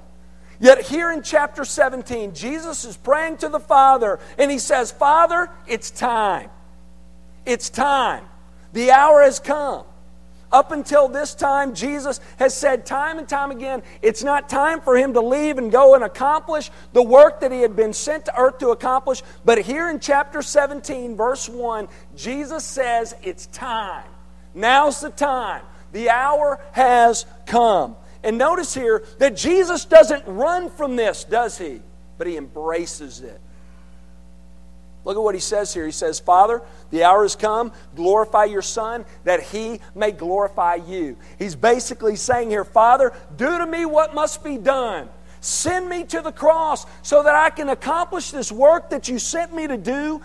Yet 0.60 0.82
here 0.82 1.10
in 1.10 1.24
chapter 1.24 1.64
17, 1.64 2.34
Jesus 2.34 2.84
is 2.84 2.98
praying 2.98 3.38
to 3.38 3.48
the 3.48 3.60
Father, 3.60 4.20
and 4.38 4.52
he 4.52 4.60
says, 4.60 4.92
Father, 4.92 5.50
it's 5.66 5.90
time. 5.90 6.50
It's 7.46 7.70
time. 7.70 8.26
The 8.74 8.92
hour 8.92 9.22
has 9.22 9.40
come. 9.40 9.86
Up 10.52 10.72
until 10.72 11.10
this 11.10 11.36
time, 11.36 11.76
Jesus 11.76 12.22
has 12.38 12.56
said 12.56 12.86
time 12.86 13.20
and 13.20 13.28
time 13.28 13.52
again, 13.52 13.84
it's 14.02 14.24
not 14.24 14.48
time 14.48 14.80
for 14.80 14.98
him 14.98 15.14
to 15.14 15.22
leave 15.22 15.58
and 15.58 15.72
go 15.72 15.94
and 15.94 16.04
accomplish 16.04 16.72
the 16.94 17.04
work 17.04 17.42
that 17.42 17.52
he 17.52 17.62
had 17.62 17.76
been 17.76 17.92
sent 17.92 18.26
to 18.26 18.40
earth 18.40 18.60
to 18.60 18.70
accomplish. 18.70 19.24
But 19.44 19.60
here 19.60 19.90
in 19.90 20.00
chapter 20.00 20.42
17, 20.42 21.18
verse 21.18 21.50
1, 21.50 21.90
Jesus 22.16 22.64
says, 22.64 23.14
It's 23.24 23.48
time. 23.48 24.08
Now's 24.54 25.02
the 25.02 25.10
time. 25.10 25.64
The 25.92 26.10
hour 26.10 26.62
has 26.72 27.26
come. 27.46 27.98
And 28.24 28.38
notice 28.38 28.74
here 28.74 29.04
that 29.20 29.36
Jesus 29.36 29.86
doesn't 29.86 30.26
run 30.28 30.70
from 30.70 30.96
this, 30.96 31.26
does 31.26 31.58
he? 31.58 31.82
But 32.18 32.28
he 32.28 32.38
embraces 32.38 33.22
it. 33.22 33.42
Look 35.08 35.16
at 35.16 35.24
what 35.24 35.36
he 35.36 35.40
says 35.40 35.74
here. 35.74 35.86
He 35.86 35.94
says, 35.94 36.20
Father, 36.20 36.62
the 36.90 37.06
hour 37.06 37.22
has 37.22 37.38
come. 37.38 37.72
Glorify 37.96 38.44
your 38.44 38.62
Son 38.62 39.06
that 39.24 39.42
he 39.42 39.80
may 39.96 40.12
glorify 40.12 40.76
you. 40.76 41.16
He's 41.40 41.56
basically 41.56 42.18
saying 42.18 42.50
here, 42.50 42.66
Father, 42.66 43.14
do 43.38 43.58
to 43.58 43.66
me 43.66 43.86
what 43.86 44.14
must 44.14 44.44
be 44.44 44.58
done. 44.58 45.08
Send 45.40 45.88
me 45.88 46.04
to 46.04 46.20
the 46.20 46.34
cross 46.34 46.86
so 47.04 47.24
that 47.24 47.36
I 47.36 47.52
can 47.52 47.70
accomplish 47.70 48.32
this 48.32 48.52
work 48.52 48.90
that 48.90 49.08
you 49.08 49.18
sent 49.18 49.56
me 49.56 49.66
to 49.68 49.78
do, 49.78 50.22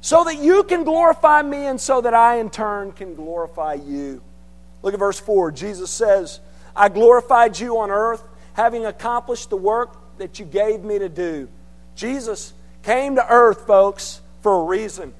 so 0.00 0.24
that 0.24 0.38
you 0.38 0.64
can 0.64 0.84
glorify 0.84 1.42
me 1.42 1.66
and 1.66 1.78
so 1.78 2.00
that 2.00 2.14
I 2.14 2.38
in 2.38 2.48
turn 2.48 2.92
can 2.92 3.14
glorify 3.14 3.74
you. 3.74 4.22
Look 4.80 4.94
at 4.94 4.98
verse 4.98 5.20
4. 5.20 5.50
Jesus 5.50 5.90
says, 5.90 6.40
I 6.74 6.88
glorified 6.88 7.60
you 7.60 7.80
on 7.80 7.90
earth, 7.90 8.24
having 8.54 8.86
accomplished 8.86 9.50
the 9.50 9.58
work 9.58 10.16
that 10.16 10.38
you 10.38 10.46
gave 10.46 10.82
me 10.82 10.98
to 11.00 11.10
do. 11.10 11.50
Jesus 11.94 12.54
came 12.82 13.14
to 13.14 13.28
earth, 13.28 13.66
folks, 13.66 14.21
for 14.42 14.60
a 14.60 14.64
reason. 14.64 15.14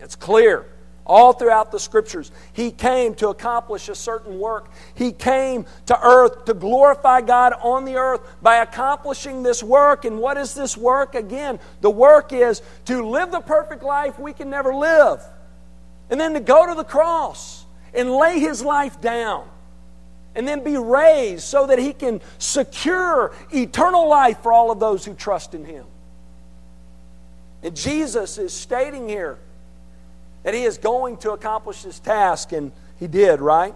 It's 0.00 0.16
clear. 0.16 0.66
All 1.04 1.32
throughout 1.32 1.72
the 1.72 1.80
scriptures, 1.80 2.30
he 2.52 2.70
came 2.70 3.16
to 3.16 3.28
accomplish 3.28 3.88
a 3.88 3.94
certain 3.94 4.38
work. 4.38 4.70
He 4.94 5.10
came 5.10 5.66
to 5.86 6.00
earth 6.00 6.44
to 6.44 6.54
glorify 6.54 7.22
God 7.22 7.54
on 7.60 7.84
the 7.84 7.96
earth 7.96 8.20
by 8.40 8.58
accomplishing 8.58 9.42
this 9.42 9.64
work. 9.64 10.04
And 10.04 10.20
what 10.20 10.36
is 10.36 10.54
this 10.54 10.76
work? 10.76 11.16
Again, 11.16 11.58
the 11.80 11.90
work 11.90 12.32
is 12.32 12.62
to 12.84 13.04
live 13.04 13.32
the 13.32 13.40
perfect 13.40 13.82
life 13.82 14.16
we 14.20 14.32
can 14.32 14.48
never 14.48 14.72
live, 14.72 15.20
and 16.08 16.20
then 16.20 16.34
to 16.34 16.40
go 16.40 16.68
to 16.68 16.74
the 16.76 16.84
cross 16.84 17.66
and 17.92 18.08
lay 18.08 18.38
his 18.38 18.62
life 18.62 19.00
down, 19.00 19.48
and 20.36 20.46
then 20.46 20.62
be 20.62 20.76
raised 20.76 21.42
so 21.42 21.66
that 21.66 21.80
he 21.80 21.92
can 21.92 22.20
secure 22.38 23.34
eternal 23.52 24.08
life 24.08 24.40
for 24.40 24.52
all 24.52 24.70
of 24.70 24.78
those 24.78 25.04
who 25.04 25.14
trust 25.14 25.52
in 25.52 25.64
him. 25.64 25.84
And 27.62 27.76
Jesus 27.76 28.38
is 28.38 28.52
stating 28.52 29.08
here 29.08 29.38
that 30.42 30.54
he 30.54 30.64
is 30.64 30.78
going 30.78 31.18
to 31.18 31.32
accomplish 31.32 31.82
this 31.82 32.00
task, 32.00 32.52
and 32.52 32.72
he 32.98 33.06
did, 33.06 33.40
right? 33.40 33.74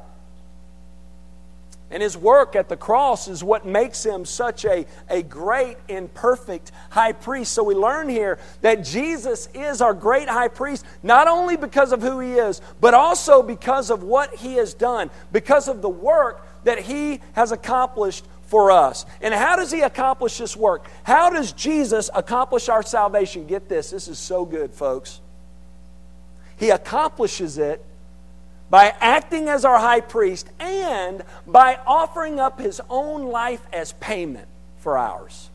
And 1.88 2.02
his 2.02 2.16
work 2.16 2.56
at 2.56 2.68
the 2.68 2.76
cross 2.76 3.28
is 3.28 3.44
what 3.44 3.64
makes 3.64 4.04
him 4.04 4.24
such 4.24 4.64
a, 4.64 4.86
a 5.08 5.22
great 5.22 5.76
and 5.88 6.12
perfect 6.12 6.72
high 6.90 7.12
priest. 7.12 7.52
So 7.52 7.62
we 7.62 7.76
learn 7.76 8.08
here 8.08 8.40
that 8.62 8.84
Jesus 8.84 9.48
is 9.54 9.80
our 9.80 9.94
great 9.94 10.28
high 10.28 10.48
priest, 10.48 10.84
not 11.04 11.28
only 11.28 11.56
because 11.56 11.92
of 11.92 12.02
who 12.02 12.18
he 12.18 12.32
is, 12.32 12.60
but 12.80 12.92
also 12.92 13.40
because 13.40 13.90
of 13.90 14.02
what 14.02 14.34
he 14.34 14.54
has 14.54 14.74
done, 14.74 15.10
because 15.30 15.68
of 15.68 15.80
the 15.80 15.88
work 15.88 16.44
that 16.64 16.80
he 16.80 17.20
has 17.34 17.52
accomplished 17.52 18.24
for 18.46 18.70
us. 18.70 19.04
And 19.20 19.34
how 19.34 19.56
does 19.56 19.70
he 19.70 19.82
accomplish 19.82 20.38
this 20.38 20.56
work? 20.56 20.88
How 21.04 21.30
does 21.30 21.52
Jesus 21.52 22.08
accomplish 22.14 22.68
our 22.68 22.82
salvation? 22.82 23.46
Get 23.46 23.68
this, 23.68 23.90
this 23.90 24.08
is 24.08 24.18
so 24.18 24.44
good, 24.44 24.72
folks. 24.72 25.20
He 26.56 26.70
accomplishes 26.70 27.58
it 27.58 27.84
by 28.70 28.94
acting 29.00 29.48
as 29.48 29.64
our 29.64 29.78
high 29.78 30.00
priest 30.00 30.48
and 30.58 31.22
by 31.46 31.78
offering 31.86 32.40
up 32.40 32.60
his 32.60 32.80
own 32.88 33.26
life 33.26 33.60
as 33.72 33.92
payment 33.94 34.48
for 34.78 34.96
ours. 34.96 35.50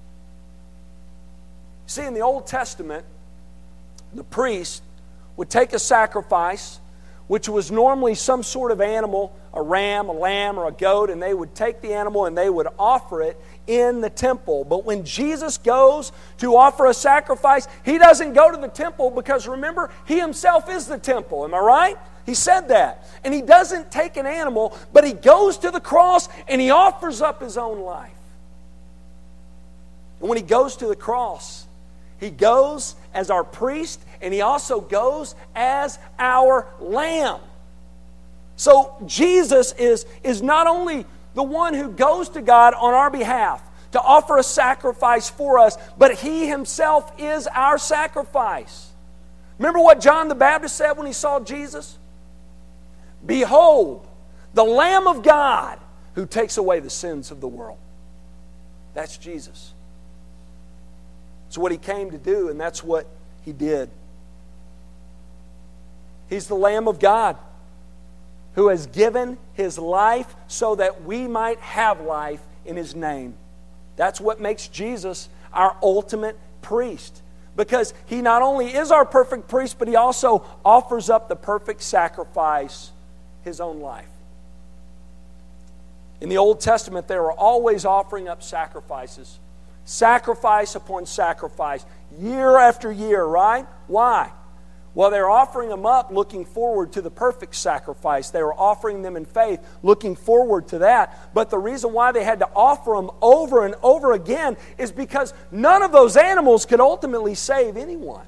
See, 1.87 2.05
in 2.05 2.13
the 2.13 2.21
Old 2.21 2.47
Testament, 2.47 3.05
the 4.13 4.23
priest 4.23 4.83
would 5.37 5.49
take 5.49 5.73
a 5.73 5.79
sacrifice, 5.79 6.79
which 7.31 7.47
was 7.47 7.71
normally 7.71 8.13
some 8.13 8.43
sort 8.43 8.73
of 8.73 8.81
animal 8.81 9.33
a 9.53 9.61
ram, 9.61 10.09
a 10.09 10.11
lamb, 10.11 10.59
or 10.59 10.67
a 10.67 10.71
goat, 10.73 11.09
and 11.09 11.23
they 11.23 11.33
would 11.33 11.55
take 11.55 11.79
the 11.79 11.93
animal 11.93 12.25
and 12.25 12.37
they 12.37 12.49
would 12.49 12.67
offer 12.77 13.21
it 13.21 13.39
in 13.67 14.01
the 14.01 14.09
temple. 14.09 14.65
But 14.65 14.83
when 14.83 15.05
Jesus 15.05 15.57
goes 15.57 16.11
to 16.39 16.57
offer 16.57 16.87
a 16.87 16.93
sacrifice, 16.93 17.69
he 17.85 17.97
doesn't 17.97 18.33
go 18.33 18.51
to 18.51 18.57
the 18.57 18.67
temple 18.67 19.11
because 19.11 19.47
remember, 19.47 19.91
he 20.05 20.19
himself 20.19 20.69
is 20.69 20.87
the 20.87 20.97
temple. 20.97 21.45
Am 21.45 21.53
I 21.53 21.59
right? 21.59 21.97
He 22.25 22.33
said 22.33 22.67
that. 22.67 23.07
And 23.23 23.33
he 23.33 23.41
doesn't 23.41 23.91
take 23.91 24.17
an 24.17 24.25
animal, 24.25 24.77
but 24.91 25.05
he 25.05 25.13
goes 25.13 25.57
to 25.59 25.71
the 25.71 25.79
cross 25.79 26.27
and 26.49 26.59
he 26.59 26.71
offers 26.71 27.21
up 27.21 27.41
his 27.41 27.57
own 27.57 27.79
life. 27.79 28.11
And 30.19 30.27
when 30.27 30.37
he 30.37 30.43
goes 30.43 30.75
to 30.77 30.87
the 30.87 30.97
cross, 30.97 31.65
he 32.19 32.29
goes 32.29 32.95
as 33.13 33.29
our 33.29 33.43
priest 33.43 34.03
and 34.21 34.33
he 34.33 34.41
also 34.41 34.79
goes 34.81 35.35
as 35.55 35.99
our 36.19 36.67
lamb. 36.79 37.39
So 38.55 38.95
Jesus 39.05 39.73
is, 39.73 40.05
is 40.23 40.41
not 40.41 40.67
only 40.67 41.05
the 41.33 41.43
one 41.43 41.73
who 41.73 41.89
goes 41.89 42.29
to 42.29 42.41
God 42.41 42.73
on 42.73 42.93
our 42.93 43.09
behalf 43.09 43.63
to 43.93 44.01
offer 44.01 44.37
a 44.37 44.43
sacrifice 44.43 45.29
for 45.29 45.59
us, 45.59 45.77
but 45.97 46.15
he 46.15 46.47
himself 46.47 47.11
is 47.17 47.47
our 47.47 47.77
sacrifice. 47.77 48.89
Remember 49.57 49.79
what 49.79 49.99
John 49.99 50.27
the 50.27 50.35
Baptist 50.35 50.75
said 50.75 50.93
when 50.93 51.07
he 51.07 51.13
saw 51.13 51.39
Jesus? 51.39 51.97
Behold, 53.25 54.07
the 54.53 54.63
Lamb 54.63 55.07
of 55.07 55.23
God 55.23 55.79
who 56.15 56.25
takes 56.25 56.57
away 56.57 56.79
the 56.79 56.89
sins 56.89 57.31
of 57.31 57.41
the 57.41 57.47
world. 57.47 57.77
That's 58.93 59.17
Jesus. 59.17 59.73
It's 61.51 61.57
what 61.57 61.73
he 61.73 61.77
came 61.77 62.11
to 62.11 62.17
do, 62.17 62.47
and 62.47 62.57
that's 62.57 62.81
what 62.81 63.05
he 63.43 63.51
did. 63.51 63.89
He's 66.29 66.47
the 66.47 66.55
Lamb 66.55 66.87
of 66.87 66.97
God 66.97 67.35
who 68.55 68.69
has 68.69 68.87
given 68.87 69.37
his 69.51 69.77
life 69.77 70.33
so 70.47 70.75
that 70.75 71.03
we 71.03 71.27
might 71.27 71.59
have 71.59 71.99
life 71.99 72.39
in 72.65 72.77
his 72.77 72.95
name. 72.95 73.33
That's 73.97 74.21
what 74.21 74.39
makes 74.39 74.69
Jesus 74.69 75.27
our 75.51 75.75
ultimate 75.83 76.37
priest. 76.61 77.21
Because 77.57 77.93
he 78.05 78.21
not 78.21 78.41
only 78.41 78.73
is 78.73 78.89
our 78.89 79.03
perfect 79.03 79.49
priest, 79.49 79.77
but 79.77 79.89
he 79.89 79.97
also 79.97 80.45
offers 80.63 81.09
up 81.09 81.27
the 81.27 81.35
perfect 81.35 81.81
sacrifice, 81.81 82.91
his 83.43 83.59
own 83.59 83.81
life. 83.81 84.07
In 86.21 86.29
the 86.29 86.37
Old 86.37 86.61
Testament, 86.61 87.09
they 87.09 87.17
were 87.17 87.33
always 87.33 87.83
offering 87.83 88.29
up 88.29 88.41
sacrifices, 88.41 89.37
sacrifice 89.91 90.75
upon 90.75 91.05
sacrifice, 91.05 91.85
year 92.17 92.57
after 92.57 92.91
year, 92.91 93.23
right? 93.23 93.67
Why? 93.87 94.31
Well, 94.93 95.09
they're 95.09 95.29
offering 95.29 95.69
them 95.69 95.85
up 95.85 96.11
looking 96.11 96.43
forward 96.43 96.93
to 96.93 97.01
the 97.01 97.11
perfect 97.11 97.55
sacrifice. 97.55 98.29
They 98.29 98.43
were 98.43 98.53
offering 98.53 99.01
them 99.01 99.15
in 99.15 99.25
faith, 99.25 99.65
looking 99.83 100.15
forward 100.15 100.67
to 100.69 100.79
that. 100.79 101.33
But 101.33 101.49
the 101.49 101.57
reason 101.57 101.93
why 101.93 102.11
they 102.11 102.23
had 102.23 102.39
to 102.39 102.49
offer 102.55 102.91
them 102.91 103.09
over 103.21 103.65
and 103.65 103.75
over 103.81 104.11
again 104.13 104.57
is 104.77 104.91
because 104.91 105.33
none 105.49 105.81
of 105.81 105.91
those 105.91 106.17
animals 106.17 106.65
could 106.65 106.81
ultimately 106.81 107.35
save 107.35 107.77
anyone. 107.77 108.25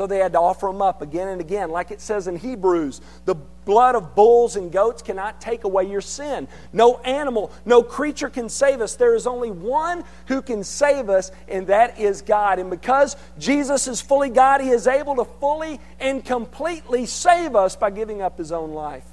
So 0.00 0.06
they 0.06 0.16
had 0.16 0.32
to 0.32 0.40
offer 0.40 0.66
them 0.66 0.80
up 0.80 1.02
again 1.02 1.28
and 1.28 1.42
again. 1.42 1.68
Like 1.68 1.90
it 1.90 2.00
says 2.00 2.26
in 2.26 2.34
Hebrews, 2.34 3.02
the 3.26 3.34
blood 3.34 3.94
of 3.94 4.14
bulls 4.14 4.56
and 4.56 4.72
goats 4.72 5.02
cannot 5.02 5.42
take 5.42 5.64
away 5.64 5.90
your 5.90 6.00
sin. 6.00 6.48
No 6.72 6.96
animal, 7.00 7.52
no 7.66 7.82
creature 7.82 8.30
can 8.30 8.48
save 8.48 8.80
us. 8.80 8.94
There 8.94 9.14
is 9.14 9.26
only 9.26 9.50
one 9.50 10.02
who 10.28 10.40
can 10.40 10.64
save 10.64 11.10
us, 11.10 11.30
and 11.48 11.66
that 11.66 12.00
is 12.00 12.22
God. 12.22 12.58
And 12.58 12.70
because 12.70 13.14
Jesus 13.38 13.88
is 13.88 14.00
fully 14.00 14.30
God, 14.30 14.62
He 14.62 14.70
is 14.70 14.86
able 14.86 15.16
to 15.16 15.26
fully 15.26 15.78
and 16.00 16.24
completely 16.24 17.04
save 17.04 17.54
us 17.54 17.76
by 17.76 17.90
giving 17.90 18.22
up 18.22 18.38
His 18.38 18.52
own 18.52 18.72
life. 18.72 19.04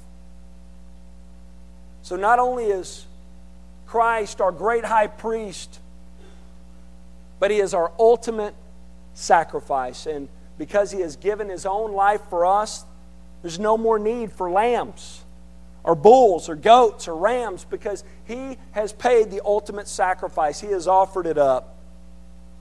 So 2.00 2.16
not 2.16 2.38
only 2.38 2.64
is 2.64 3.04
Christ 3.84 4.40
our 4.40 4.52
great 4.52 4.86
high 4.86 5.08
priest, 5.08 5.80
but 7.38 7.50
He 7.50 7.58
is 7.58 7.74
our 7.74 7.92
ultimate 7.98 8.54
sacrifice. 9.12 10.06
And 10.06 10.30
because 10.58 10.90
he 10.90 11.00
has 11.00 11.16
given 11.16 11.48
his 11.48 11.64
own 11.64 11.92
life 11.92 12.20
for 12.28 12.44
us, 12.44 12.84
there's 13.42 13.58
no 13.58 13.78
more 13.78 13.98
need 13.98 14.32
for 14.32 14.50
lambs 14.50 15.24
or 15.84 15.94
bulls 15.94 16.48
or 16.48 16.56
goats 16.56 17.08
or 17.08 17.16
rams 17.16 17.64
because 17.64 18.04
he 18.24 18.58
has 18.72 18.92
paid 18.92 19.30
the 19.30 19.40
ultimate 19.44 19.88
sacrifice. 19.88 20.60
He 20.60 20.68
has 20.68 20.88
offered 20.88 21.26
it 21.26 21.38
up. 21.38 21.76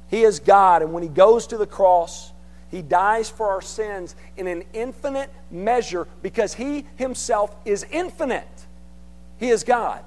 He 0.10 0.24
is 0.24 0.40
God, 0.40 0.82
and 0.82 0.94
when 0.94 1.04
he 1.04 1.10
goes 1.10 1.48
to 1.48 1.58
the 1.58 1.68
cross, 1.68 2.32
he 2.70 2.82
dies 2.82 3.30
for 3.30 3.50
our 3.50 3.62
sins 3.62 4.16
in 4.38 4.48
an 4.48 4.64
infinite 4.74 5.30
measure 5.52 6.08
because 6.22 6.54
he 6.54 6.86
himself 6.96 7.56
is 7.66 7.86
infinite. 7.92 8.48
He 9.40 9.50
is 9.50 9.64
God. 9.64 10.04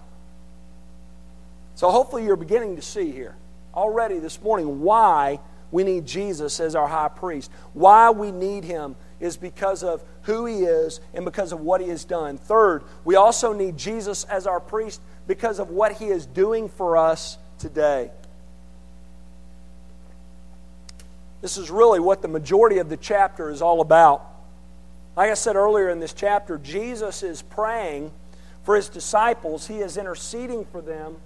So 1.74 1.90
hopefully 1.90 2.24
you're 2.24 2.37
beginning 2.37 2.76
to 2.76 2.83
see 2.83 3.11
here 3.11 3.37
already 3.74 4.18
this 4.18 4.40
morning 4.42 4.81
why 4.81 5.40
we 5.70 5.85
need 5.85 6.06
Jesus 6.06 6.61
as 6.61 6.74
our 6.74 6.88
high 6.88 7.09
priest, 7.09 7.50
why 7.74 8.11
we 8.11 8.33
need 8.33 8.64
him 8.64 8.96
is 9.20 9.37
because 9.37 9.83
of 9.83 10.02
who 10.22 10.46
he 10.46 10.64
is 10.64 11.00
and 11.14 11.24
because 11.24 11.52
of 11.52 11.61
what 11.61 11.80
he 11.80 11.88
has 11.88 12.04
done. 12.04 12.38
Third, 12.38 12.83
we 13.04 13.16
also 13.16 13.52
need 13.52 13.76
Jesus 13.76 14.24
as 14.24 14.46
our 14.46 14.61
priest 14.61 15.00
because 15.26 15.59
of 15.59 15.70
what 15.70 15.92
he 15.92 16.06
is 16.06 16.26
doing 16.26 16.68
for 16.68 16.96
us 16.96 17.38
today. 17.59 18.11
This 21.40 21.56
is 21.56 21.70
really 21.70 22.00
what 22.00 22.22
the 22.22 22.28
majority 22.28 22.78
of 22.78 22.88
the 22.88 22.96
chapter 22.96 23.50
is 23.50 23.62
all 23.62 23.80
about. 23.80 24.26
Like 25.16 25.30
I 25.30 25.35
said 25.35 25.56
earlier 25.56 25.88
in 25.88 26.00
this 26.00 26.12
chapter, 26.12 26.59
Jesus 26.59 27.22
is 27.22 27.42
praying 27.42 28.11
for 28.62 28.76
his 28.76 28.88
disciples, 28.88 29.66
he 29.66 29.78
is 29.78 29.96
interceding 29.96 30.66
for 30.66 30.83
them, 30.83 31.16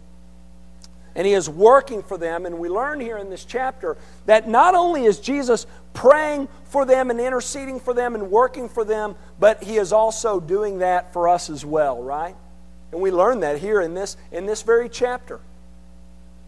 and 1.14 1.27
he 1.27 1.33
is 1.33 1.48
working 1.48 2.03
for 2.03 2.18
them. 2.18 2.46
And 2.46 2.59
we 2.59 2.68
learn 2.68 3.00
here 3.00 3.18
in 3.18 3.31
this 3.31 3.44
chapter 3.44 3.96
that 4.27 4.48
not 4.48 4.74
only 4.74 5.05
is 5.05 5.20
Jesus 5.20 5.66
praying 5.92 6.48
for 6.64 6.85
them 6.85 7.11
and 7.11 7.20
interceding 7.20 7.81
for 7.81 7.94
them 7.94 8.14
and 8.14 8.31
working 8.31 8.68
for 8.68 8.85
them, 8.85 9.14
but 9.38 9.62
he 9.62 9.77
is 9.77 9.92
also 9.92 10.40
doing 10.40 10.79
that 10.79 11.12
for 11.12 11.29
us 11.29 11.50
as 11.50 11.64
well, 11.64 12.03
right? 12.03 12.35
And 12.92 13.00
we 13.00 13.11
learn 13.11 13.40
that 13.40 13.59
here 13.59 13.81
in 13.81 13.94
this, 13.94 14.16
in 14.33 14.46
this 14.46 14.62
very 14.62 14.88
chapter. 14.88 15.40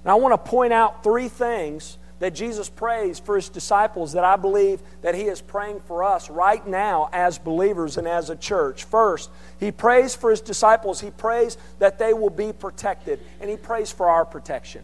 And 0.05 0.11
I 0.11 0.15
want 0.15 0.33
to 0.33 0.51
point 0.51 0.73
out 0.73 1.03
three 1.03 1.29
things 1.29 1.99
that 2.19 2.35
Jesus 2.35 2.69
prays 2.69 3.19
for 3.19 3.37
his 3.37 3.49
disciples 3.49 4.13
that 4.13 4.25
I 4.25 4.37
believe 4.37 4.81
that 5.03 5.15
he 5.15 5.23
is 5.25 5.43
praying 5.43 5.81
for 5.81 6.03
us 6.03 6.31
right 6.31 6.67
now 6.67 7.11
as 7.13 7.39
believers 7.39 7.99
and 7.99 8.09
as 8.09 8.31
a 8.31 8.37
church. 8.37 8.85
First, 8.85 9.31
he 9.61 9.71
prays 9.71 10.15
for 10.15 10.31
his 10.31 10.41
disciples. 10.41 11.01
He 11.01 11.11
prays 11.11 11.59
that 11.79 11.99
they 11.99 12.15
will 12.15 12.31
be 12.31 12.53
protected, 12.53 13.21
and 13.41 13.51
he 13.51 13.57
prays 13.57 13.93
for 13.93 14.09
our 14.09 14.25
protection. 14.25 14.83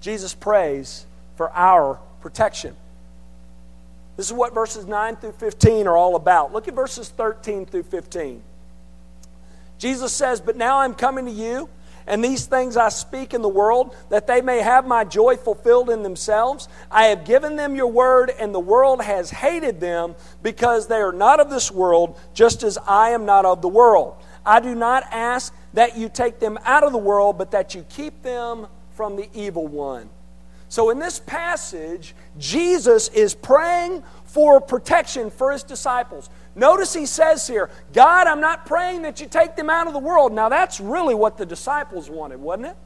Jesus 0.00 0.34
prays 0.34 1.06
for 1.36 1.50
our 1.52 2.00
protection. 2.20 2.74
This 4.16 4.26
is 4.26 4.32
what 4.32 4.52
verses 4.52 4.86
9 4.86 5.16
through 5.16 5.32
15 5.32 5.86
are 5.86 5.96
all 5.96 6.16
about. 6.16 6.52
Look 6.52 6.66
at 6.66 6.74
verses 6.74 7.08
13 7.08 7.66
through 7.66 7.84
15. 7.84 8.42
Jesus 9.78 10.12
says, 10.12 10.40
But 10.40 10.56
now 10.56 10.78
I'm 10.78 10.94
coming 10.94 11.26
to 11.26 11.30
you 11.30 11.68
and 12.08 12.24
these 12.24 12.46
things 12.46 12.76
I 12.76 12.88
speak 12.88 13.34
in 13.34 13.42
the 13.42 13.48
world, 13.48 13.94
that 14.08 14.26
they 14.26 14.40
may 14.40 14.60
have 14.60 14.86
my 14.86 15.04
joy 15.04 15.36
fulfilled 15.36 15.90
in 15.90 16.02
themselves. 16.02 16.68
I 16.90 17.04
have 17.06 17.24
given 17.24 17.56
them 17.56 17.76
your 17.76 17.86
word, 17.86 18.32
and 18.38 18.54
the 18.54 18.60
world 18.60 19.02
has 19.02 19.30
hated 19.30 19.78
them 19.78 20.14
because 20.42 20.88
they 20.88 20.96
are 20.96 21.12
not 21.12 21.38
of 21.38 21.50
this 21.50 21.70
world, 21.70 22.18
just 22.32 22.62
as 22.62 22.78
I 22.78 23.10
am 23.10 23.26
not 23.26 23.44
of 23.44 23.60
the 23.60 23.68
world. 23.68 24.16
I 24.44 24.60
do 24.60 24.74
not 24.74 25.04
ask 25.12 25.54
that 25.74 25.98
you 25.98 26.08
take 26.08 26.40
them 26.40 26.58
out 26.64 26.82
of 26.82 26.92
the 26.92 26.98
world, 26.98 27.36
but 27.36 27.50
that 27.50 27.74
you 27.74 27.84
keep 27.90 28.22
them 28.22 28.66
from 28.94 29.16
the 29.16 29.28
evil 29.34 29.66
one. 29.66 30.08
So, 30.70 30.90
in 30.90 30.98
this 30.98 31.18
passage, 31.18 32.14
Jesus 32.38 33.08
is 33.08 33.34
praying 33.34 34.02
for 34.24 34.60
protection 34.60 35.30
for 35.30 35.52
his 35.52 35.62
disciples. 35.62 36.28
Notice 36.58 36.92
he 36.92 37.06
says 37.06 37.46
here, 37.46 37.70
God, 37.92 38.26
I'm 38.26 38.40
not 38.40 38.66
praying 38.66 39.02
that 39.02 39.20
you 39.20 39.28
take 39.28 39.54
them 39.54 39.70
out 39.70 39.86
of 39.86 39.92
the 39.92 40.00
world. 40.00 40.32
Now, 40.32 40.48
that's 40.48 40.80
really 40.80 41.14
what 41.14 41.38
the 41.38 41.46
disciples 41.46 42.10
wanted, 42.10 42.40
wasn't 42.40 42.66
it? 42.66 42.76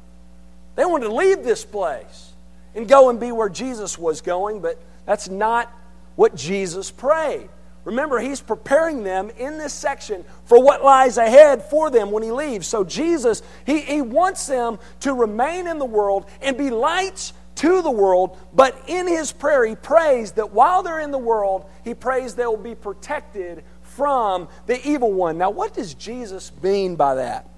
They 0.76 0.84
wanted 0.84 1.06
to 1.06 1.14
leave 1.14 1.42
this 1.42 1.64
place 1.64 2.32
and 2.74 2.86
go 2.86 3.08
and 3.08 3.18
be 3.18 3.32
where 3.32 3.48
Jesus 3.48 3.98
was 3.98 4.20
going, 4.20 4.60
but 4.60 4.78
that's 5.06 5.30
not 5.30 5.72
what 6.16 6.34
Jesus 6.34 6.90
prayed. 6.90 7.48
Remember, 7.84 8.20
he's 8.20 8.42
preparing 8.42 9.04
them 9.04 9.30
in 9.38 9.56
this 9.56 9.72
section 9.72 10.22
for 10.44 10.62
what 10.62 10.84
lies 10.84 11.16
ahead 11.16 11.64
for 11.64 11.88
them 11.88 12.10
when 12.10 12.22
he 12.22 12.30
leaves. 12.30 12.66
So, 12.66 12.84
Jesus, 12.84 13.42
he, 13.64 13.80
he 13.80 14.02
wants 14.02 14.46
them 14.46 14.78
to 15.00 15.14
remain 15.14 15.66
in 15.66 15.78
the 15.78 15.86
world 15.86 16.26
and 16.42 16.58
be 16.58 16.68
lights 16.68 17.32
to 17.62 17.80
the 17.80 17.90
world, 17.90 18.36
but 18.52 18.76
in 18.88 19.06
his 19.06 19.30
prayer, 19.30 19.64
he 19.64 19.76
prays 19.76 20.32
that 20.32 20.50
while 20.50 20.82
they're 20.82 20.98
in 20.98 21.12
the 21.12 21.18
world, 21.18 21.64
he 21.84 21.94
prays 21.94 22.34
they 22.34 22.44
will 22.44 22.56
be 22.56 22.74
protected 22.74 23.62
from 23.82 24.48
the 24.66 24.84
evil 24.84 25.12
one. 25.12 25.38
Now, 25.38 25.50
what 25.50 25.72
does 25.72 25.94
Jesus 25.94 26.50
mean 26.60 26.96
by 26.96 27.14
that? 27.14 27.48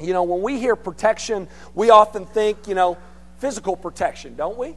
You 0.00 0.14
know, 0.14 0.22
when 0.22 0.40
we 0.40 0.58
hear 0.58 0.76
protection, 0.76 1.46
we 1.74 1.90
often 1.90 2.24
think, 2.24 2.66
you 2.66 2.74
know, 2.74 2.96
physical 3.36 3.76
protection, 3.76 4.34
don't 4.34 4.56
we? 4.56 4.74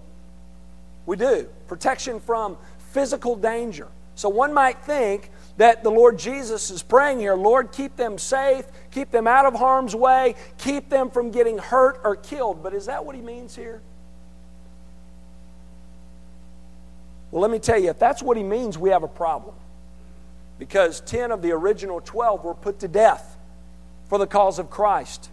We 1.06 1.16
do. 1.16 1.48
Protection 1.70 2.20
from 2.20 2.58
physical 2.92 3.38
danger. 3.38 3.88
So 4.16 4.28
one 4.28 4.54
might 4.54 4.84
think 4.84 5.32
that 5.56 5.82
the 5.82 5.92
Lord 5.92 6.20
Jesus 6.20 6.72
is 6.72 6.84
praying 6.84 7.22
here 7.22 7.36
Lord, 7.36 7.72
keep 7.72 7.96
them 7.96 8.18
safe, 8.18 8.66
keep 8.92 9.12
them 9.12 9.28
out 9.28 9.46
of 9.46 9.54
harm's 9.54 9.96
way, 9.96 10.36
keep 10.58 10.90
them 10.90 11.10
from 11.10 11.32
getting 11.32 11.58
hurt 11.58 12.02
or 12.04 12.18
killed. 12.18 12.62
But 12.62 12.74
is 12.74 12.88
that 12.88 13.06
what 13.06 13.16
he 13.16 13.22
means 13.22 13.56
here? 13.56 13.82
Well, 17.32 17.42
let 17.42 17.50
me 17.50 17.60
tell 17.60 17.80
you, 17.80 17.90
if 17.90 18.00
that's 18.00 18.22
what 18.22 18.38
he 18.38 18.44
means, 18.44 18.78
we 18.78 18.90
have 18.90 19.04
a 19.04 19.08
problem. 19.08 19.56
Because 20.60 21.00
10 21.02 21.32
of 21.32 21.42
the 21.42 21.52
original 21.52 22.02
12 22.02 22.44
were 22.44 22.54
put 22.54 22.80
to 22.80 22.88
death 22.88 23.38
for 24.10 24.18
the 24.18 24.28
cause 24.28 24.60
of 24.60 24.70
Christ. 24.70 25.30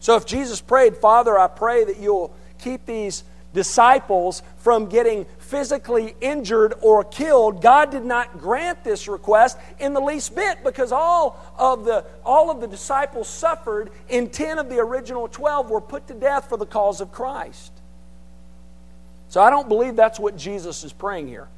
So 0.00 0.16
if 0.16 0.26
Jesus 0.26 0.60
prayed, 0.60 0.96
Father, 0.96 1.38
I 1.38 1.46
pray 1.46 1.84
that 1.84 1.98
you'll 1.98 2.34
keep 2.58 2.84
these 2.84 3.24
disciples 3.54 4.42
from 4.58 4.86
getting 4.86 5.24
physically 5.38 6.14
injured 6.20 6.74
or 6.82 7.04
killed, 7.04 7.62
God 7.62 7.90
did 7.90 8.04
not 8.04 8.38
grant 8.38 8.84
this 8.84 9.08
request 9.08 9.56
in 9.78 9.94
the 9.94 10.00
least 10.00 10.34
bit 10.34 10.62
because 10.62 10.92
all 10.92 11.40
of 11.56 11.84
the, 11.84 12.04
all 12.24 12.50
of 12.50 12.60
the 12.60 12.66
disciples 12.66 13.28
suffered 13.28 13.90
and 14.10 14.30
10 14.30 14.58
of 14.58 14.68
the 14.68 14.78
original 14.78 15.26
12 15.26 15.70
were 15.70 15.80
put 15.80 16.06
to 16.08 16.14
death 16.14 16.48
for 16.48 16.58
the 16.58 16.66
cause 16.66 17.00
of 17.00 17.12
Christ. 17.12 17.72
So 19.28 19.40
I 19.40 19.50
don't 19.50 19.68
believe 19.68 19.96
that's 19.96 20.18
what 20.18 20.36
Jesus 20.36 20.84
is 20.84 20.92
praying 20.92 21.28
here. 21.28 21.48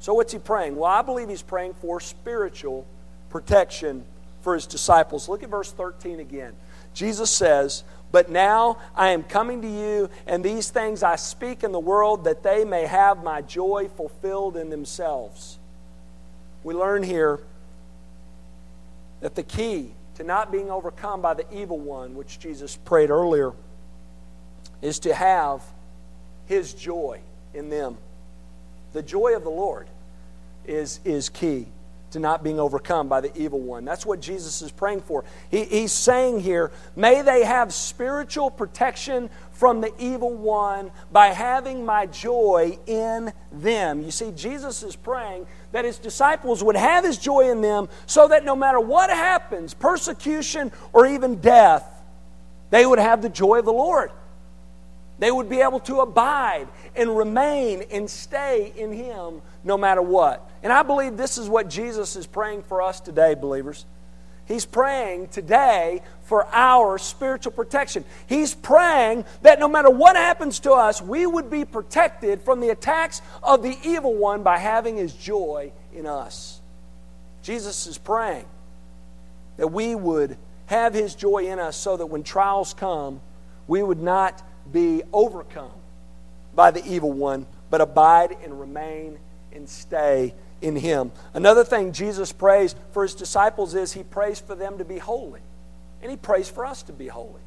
So 0.00 0.14
what's 0.14 0.32
he 0.32 0.38
praying? 0.38 0.76
Well, 0.76 0.90
I 0.90 1.02
believe 1.02 1.28
he's 1.28 1.42
praying 1.42 1.74
for 1.80 2.00
spiritual 2.00 2.86
protection 3.30 4.04
for 4.42 4.54
his 4.54 4.66
disciples. 4.66 5.28
Look 5.28 5.42
at 5.42 5.48
verse 5.48 5.72
13 5.72 6.20
again. 6.20 6.52
Jesus 6.92 7.30
says, 7.30 7.82
But 8.12 8.30
now 8.30 8.78
I 8.94 9.08
am 9.08 9.22
coming 9.22 9.62
to 9.62 9.68
you, 9.68 10.10
and 10.26 10.44
these 10.44 10.70
things 10.70 11.02
I 11.02 11.16
speak 11.16 11.64
in 11.64 11.72
the 11.72 11.80
world 11.80 12.24
that 12.24 12.42
they 12.42 12.64
may 12.64 12.86
have 12.86 13.24
my 13.24 13.40
joy 13.40 13.88
fulfilled 13.96 14.56
in 14.56 14.70
themselves. 14.70 15.58
We 16.62 16.74
learn 16.74 17.02
here 17.02 17.40
that 19.20 19.34
the 19.34 19.42
key 19.42 19.90
to 20.16 20.22
not 20.22 20.52
being 20.52 20.70
overcome 20.70 21.20
by 21.20 21.34
the 21.34 21.46
evil 21.52 21.78
one, 21.78 22.14
which 22.14 22.38
Jesus 22.38 22.76
prayed 22.76 23.10
earlier, 23.10 23.52
is 24.80 24.98
to 25.00 25.14
have 25.14 25.62
his 26.46 26.74
joy 26.74 27.20
in 27.52 27.70
them. 27.70 27.96
The 28.92 29.02
joy 29.02 29.34
of 29.36 29.42
the 29.42 29.50
Lord 29.50 29.88
is, 30.66 31.00
is 31.04 31.28
key 31.28 31.66
to 32.14 32.20
not 32.20 32.44
being 32.44 32.60
overcome 32.60 33.08
by 33.08 33.20
the 33.20 33.36
evil 33.36 33.58
one. 33.58 33.84
That's 33.84 34.06
what 34.06 34.20
Jesus 34.20 34.62
is 34.62 34.70
praying 34.70 35.00
for. 35.00 35.24
He, 35.50 35.64
he's 35.64 35.90
saying 35.90 36.40
here, 36.40 36.70
may 36.94 37.22
they 37.22 37.44
have 37.44 37.74
spiritual 37.74 38.52
protection 38.52 39.28
from 39.50 39.80
the 39.80 39.92
evil 39.98 40.32
one 40.32 40.92
by 41.10 41.28
having 41.28 41.84
my 41.84 42.06
joy 42.06 42.78
in 42.86 43.32
them. 43.50 44.00
You 44.00 44.12
see, 44.12 44.30
Jesus 44.30 44.84
is 44.84 44.94
praying 44.94 45.48
that 45.72 45.84
his 45.84 45.98
disciples 45.98 46.62
would 46.62 46.76
have 46.76 47.04
his 47.04 47.18
joy 47.18 47.50
in 47.50 47.60
them 47.60 47.88
so 48.06 48.28
that 48.28 48.44
no 48.44 48.54
matter 48.54 48.78
what 48.78 49.10
happens, 49.10 49.74
persecution 49.74 50.70
or 50.92 51.06
even 51.06 51.40
death, 51.40 51.84
they 52.70 52.86
would 52.86 53.00
have 53.00 53.22
the 53.22 53.28
joy 53.28 53.58
of 53.58 53.64
the 53.64 53.72
Lord. 53.72 54.12
They 55.24 55.30
would 55.30 55.48
be 55.48 55.62
able 55.62 55.80
to 55.80 56.00
abide 56.00 56.68
and 56.94 57.16
remain 57.16 57.84
and 57.90 58.10
stay 58.10 58.74
in 58.76 58.92
Him 58.92 59.40
no 59.64 59.78
matter 59.78 60.02
what. 60.02 60.46
And 60.62 60.70
I 60.70 60.82
believe 60.82 61.16
this 61.16 61.38
is 61.38 61.48
what 61.48 61.70
Jesus 61.70 62.14
is 62.14 62.26
praying 62.26 62.64
for 62.64 62.82
us 62.82 63.00
today, 63.00 63.32
believers. 63.32 63.86
He's 64.44 64.66
praying 64.66 65.28
today 65.28 66.02
for 66.24 66.46
our 66.52 66.98
spiritual 66.98 67.52
protection. 67.52 68.04
He's 68.26 68.54
praying 68.54 69.24
that 69.40 69.58
no 69.58 69.66
matter 69.66 69.88
what 69.88 70.14
happens 70.14 70.60
to 70.60 70.72
us, 70.72 71.00
we 71.00 71.24
would 71.24 71.48
be 71.48 71.64
protected 71.64 72.42
from 72.42 72.60
the 72.60 72.68
attacks 72.68 73.22
of 73.42 73.62
the 73.62 73.78
evil 73.82 74.12
one 74.12 74.42
by 74.42 74.58
having 74.58 74.98
His 74.98 75.14
joy 75.14 75.72
in 75.94 76.04
us. 76.04 76.60
Jesus 77.42 77.86
is 77.86 77.96
praying 77.96 78.44
that 79.56 79.68
we 79.68 79.94
would 79.94 80.36
have 80.66 80.92
His 80.92 81.14
joy 81.14 81.46
in 81.46 81.58
us 81.58 81.78
so 81.78 81.96
that 81.96 82.04
when 82.04 82.24
trials 82.24 82.74
come, 82.74 83.22
we 83.66 83.82
would 83.82 84.02
not 84.02 84.42
be 84.72 85.02
overcome 85.12 85.70
by 86.54 86.70
the 86.70 86.84
evil 86.86 87.12
one, 87.12 87.46
but 87.70 87.80
abide 87.80 88.36
and 88.42 88.58
remain 88.58 89.18
and 89.52 89.68
stay 89.68 90.34
in 90.60 90.76
him. 90.76 91.12
Another 91.34 91.64
thing 91.64 91.92
Jesus 91.92 92.32
prays 92.32 92.74
for 92.92 93.02
his 93.02 93.14
disciples 93.14 93.74
is 93.74 93.92
he 93.92 94.02
prays 94.02 94.40
for 94.40 94.54
them 94.54 94.78
to 94.78 94.84
be 94.84 94.98
holy. 94.98 95.40
And 96.02 96.10
he 96.10 96.16
prays 96.16 96.48
for 96.48 96.66
us 96.66 96.82
to 96.84 96.92
be 96.92 97.08
holy. 97.08 97.40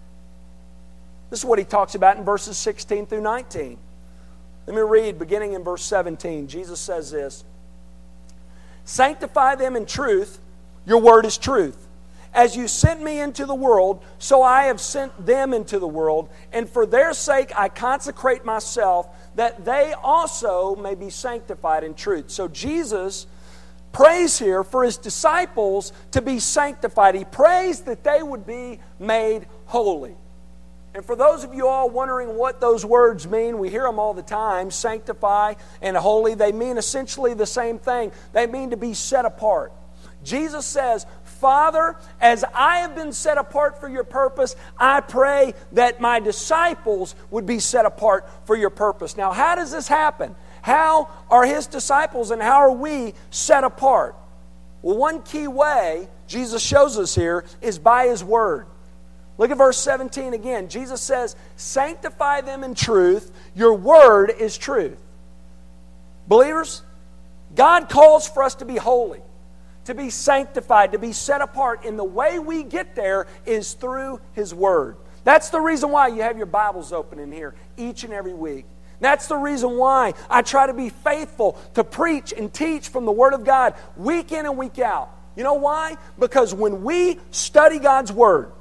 This 1.29 1.39
is 1.39 1.45
what 1.45 1.59
he 1.59 1.65
talks 1.65 1.95
about 1.95 2.17
in 2.17 2.23
verses 2.23 2.57
16 2.57 3.05
through 3.07 3.21
19. 3.21 3.77
Let 4.65 4.75
me 4.75 4.81
read 4.81 5.19
beginning 5.19 5.53
in 5.53 5.63
verse 5.63 5.83
17. 5.83 6.47
Jesus 6.47 6.79
says 6.79 7.11
this 7.11 7.43
Sanctify 8.85 9.55
them 9.55 9.75
in 9.75 9.85
truth, 9.85 10.39
your 10.85 10.99
word 10.99 11.25
is 11.25 11.37
truth. 11.37 11.86
As 12.33 12.55
you 12.55 12.67
sent 12.67 13.01
me 13.01 13.19
into 13.19 13.45
the 13.45 13.55
world, 13.55 14.03
so 14.19 14.43
I 14.43 14.63
have 14.63 14.79
sent 14.79 15.25
them 15.25 15.53
into 15.53 15.79
the 15.79 15.87
world, 15.87 16.29
and 16.51 16.69
for 16.69 16.85
their 16.85 17.13
sake 17.13 17.51
I 17.57 17.69
consecrate 17.69 18.45
myself, 18.45 19.07
that 19.35 19.65
they 19.65 19.93
also 19.93 20.75
may 20.75 20.95
be 20.95 21.09
sanctified 21.09 21.83
in 21.83 21.93
truth. 21.93 22.29
So 22.29 22.47
Jesus 22.47 23.27
prays 23.91 24.37
here 24.37 24.63
for 24.63 24.83
his 24.83 24.97
disciples 24.97 25.93
to 26.11 26.21
be 26.21 26.39
sanctified. 26.39 27.15
He 27.15 27.25
prays 27.25 27.81
that 27.81 28.03
they 28.03 28.21
would 28.21 28.45
be 28.45 28.79
made 28.99 29.47
holy. 29.65 30.15
And 30.93 31.05
for 31.05 31.15
those 31.15 31.43
of 31.43 31.53
you 31.53 31.67
all 31.67 31.89
wondering 31.89 32.35
what 32.35 32.59
those 32.59 32.83
words 32.83 33.27
mean, 33.27 33.59
we 33.59 33.69
hear 33.69 33.83
them 33.83 33.99
all 33.99 34.13
the 34.13 34.23
time 34.23 34.71
sanctify 34.71 35.53
and 35.81 35.95
holy. 35.95 36.33
They 36.33 36.51
mean 36.51 36.77
essentially 36.77 37.33
the 37.33 37.45
same 37.45 37.77
thing. 37.77 38.11
They 38.33 38.47
mean 38.47 38.71
to 38.71 38.77
be 38.77 38.93
set 38.93 39.25
apart. 39.25 39.71
Jesus 40.23 40.65
says, 40.65 41.05
Father, 41.39 41.95
as 42.19 42.43
I 42.53 42.79
have 42.79 42.95
been 42.95 43.11
set 43.11 43.37
apart 43.37 43.79
for 43.79 43.87
your 43.87 44.03
purpose, 44.03 44.55
I 44.77 45.01
pray 45.01 45.53
that 45.73 46.01
my 46.01 46.19
disciples 46.19 47.15
would 47.31 47.45
be 47.45 47.59
set 47.59 47.85
apart 47.85 48.29
for 48.45 48.55
your 48.55 48.69
purpose. 48.69 49.15
Now, 49.17 49.31
how 49.31 49.55
does 49.55 49.71
this 49.71 49.87
happen? 49.87 50.35
How 50.61 51.09
are 51.29 51.45
his 51.45 51.67
disciples 51.67 52.31
and 52.31 52.41
how 52.41 52.57
are 52.57 52.71
we 52.71 53.13
set 53.29 53.63
apart? 53.63 54.15
Well, 54.81 54.97
one 54.97 55.21
key 55.21 55.47
way 55.47 56.07
Jesus 56.27 56.61
shows 56.61 56.97
us 56.97 57.15
here 57.15 57.45
is 57.61 57.79
by 57.79 58.07
his 58.07 58.23
word. 58.23 58.67
Look 59.37 59.51
at 59.51 59.57
verse 59.57 59.77
17 59.77 60.33
again. 60.33 60.67
Jesus 60.67 61.01
says, 61.01 61.35
Sanctify 61.55 62.41
them 62.41 62.63
in 62.63 62.73
truth. 62.73 63.31
Your 63.55 63.73
word 63.75 64.31
is 64.31 64.57
truth. 64.57 64.97
Believers, 66.27 66.81
God 67.55 67.89
calls 67.89 68.27
for 68.27 68.43
us 68.43 68.55
to 68.55 68.65
be 68.65 68.75
holy, 68.75 69.21
to 69.87 69.95
be 69.95 70.09
sanctified, 70.09 70.91
to 70.91 70.99
be 70.99 71.13
set 71.13 71.41
apart. 71.41 71.85
And 71.85 71.97
the 71.97 72.03
way 72.03 72.39
we 72.39 72.63
get 72.63 72.95
there 72.95 73.25
is 73.45 73.73
through 73.73 74.19
His 74.33 74.53
Word. 74.53 74.97
That's 75.23 75.49
the 75.49 75.59
reason 75.59 75.91
why 75.91 76.07
you 76.07 76.21
have 76.21 76.37
your 76.37 76.45
Bibles 76.45 76.93
open 76.93 77.19
in 77.19 77.31
here 77.31 77.55
each 77.77 78.03
and 78.03 78.13
every 78.13 78.33
week. 78.33 78.65
That's 78.99 79.27
the 79.27 79.35
reason 79.35 79.77
why 79.77 80.13
I 80.29 80.41
try 80.41 80.67
to 80.67 80.73
be 80.73 80.89
faithful 80.89 81.59
to 81.75 81.83
preach 81.83 82.33
and 82.33 82.53
teach 82.53 82.89
from 82.89 83.05
the 83.05 83.11
Word 83.11 83.33
of 83.33 83.43
God 83.43 83.75
week 83.95 84.31
in 84.31 84.45
and 84.45 84.57
week 84.57 84.79
out. 84.79 85.09
You 85.35 85.43
know 85.43 85.53
why? 85.53 85.97
Because 86.19 86.53
when 86.53 86.83
we 86.83 87.19
study 87.31 87.79
God's 87.79 88.11
Word, 88.11 88.51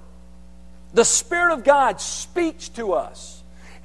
the 0.94 1.04
Spirit 1.04 1.54
of 1.54 1.64
God 1.64 2.00
speaks 2.00 2.68
to 2.70 2.92
us. 2.92 3.35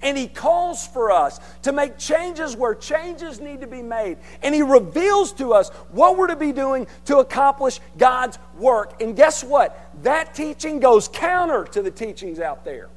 And 0.02 0.18
He 0.18 0.28
calls 0.28 0.88
for 0.88 1.12
us 1.12 1.40
to 1.64 1.72
make 1.72 1.98
changes 1.98 2.56
where 2.56 2.76
changes 2.76 3.40
need 3.40 3.62
to 3.62 3.68
be 3.68 3.82
made. 3.82 4.18
And 4.42 4.54
He 4.54 4.62
reveals 4.62 5.32
to 5.34 5.54
us 5.54 5.70
what 5.92 6.18
we're 6.18 6.28
to 6.28 6.36
be 6.36 6.52
doing 6.52 6.88
to 7.06 7.18
accomplish 7.18 7.80
God's 7.98 8.40
work. 8.58 9.02
And 9.02 9.16
guess 9.16 9.44
what? 9.44 9.90
That 10.04 10.34
teaching 10.34 10.80
goes 10.80 11.08
counter 11.08 11.66
to 11.66 11.82
the 11.82 11.92
teachings 11.92 12.40
out 12.40 12.66
there. 12.66 12.90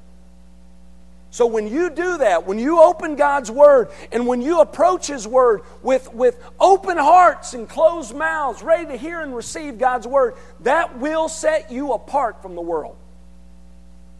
So 1.34 1.46
when 1.46 1.66
you 1.66 1.90
do 1.90 2.18
that, 2.18 2.46
when 2.46 2.60
you 2.60 2.80
open 2.80 3.16
God's 3.16 3.50
Word 3.50 3.88
and 4.12 4.24
when 4.24 4.40
you 4.40 4.60
approach 4.60 5.08
His 5.08 5.26
Word 5.26 5.62
with, 5.82 6.14
with 6.14 6.38
open 6.60 6.96
hearts 6.96 7.54
and 7.54 7.68
closed 7.68 8.14
mouths, 8.14 8.62
ready 8.62 8.86
to 8.86 8.96
hear 8.96 9.20
and 9.20 9.34
receive 9.34 9.76
God's 9.76 10.06
Word, 10.06 10.34
that 10.60 10.98
will 10.98 11.28
set 11.28 11.72
you 11.72 11.92
apart 11.92 12.40
from 12.40 12.54
the 12.54 12.60
world. 12.60 12.96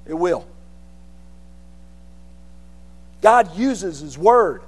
It 0.07 0.15
will. 0.15 0.45
God 3.25 3.57
uses 3.57 4.01
His 4.01 4.19
Word 4.19 4.63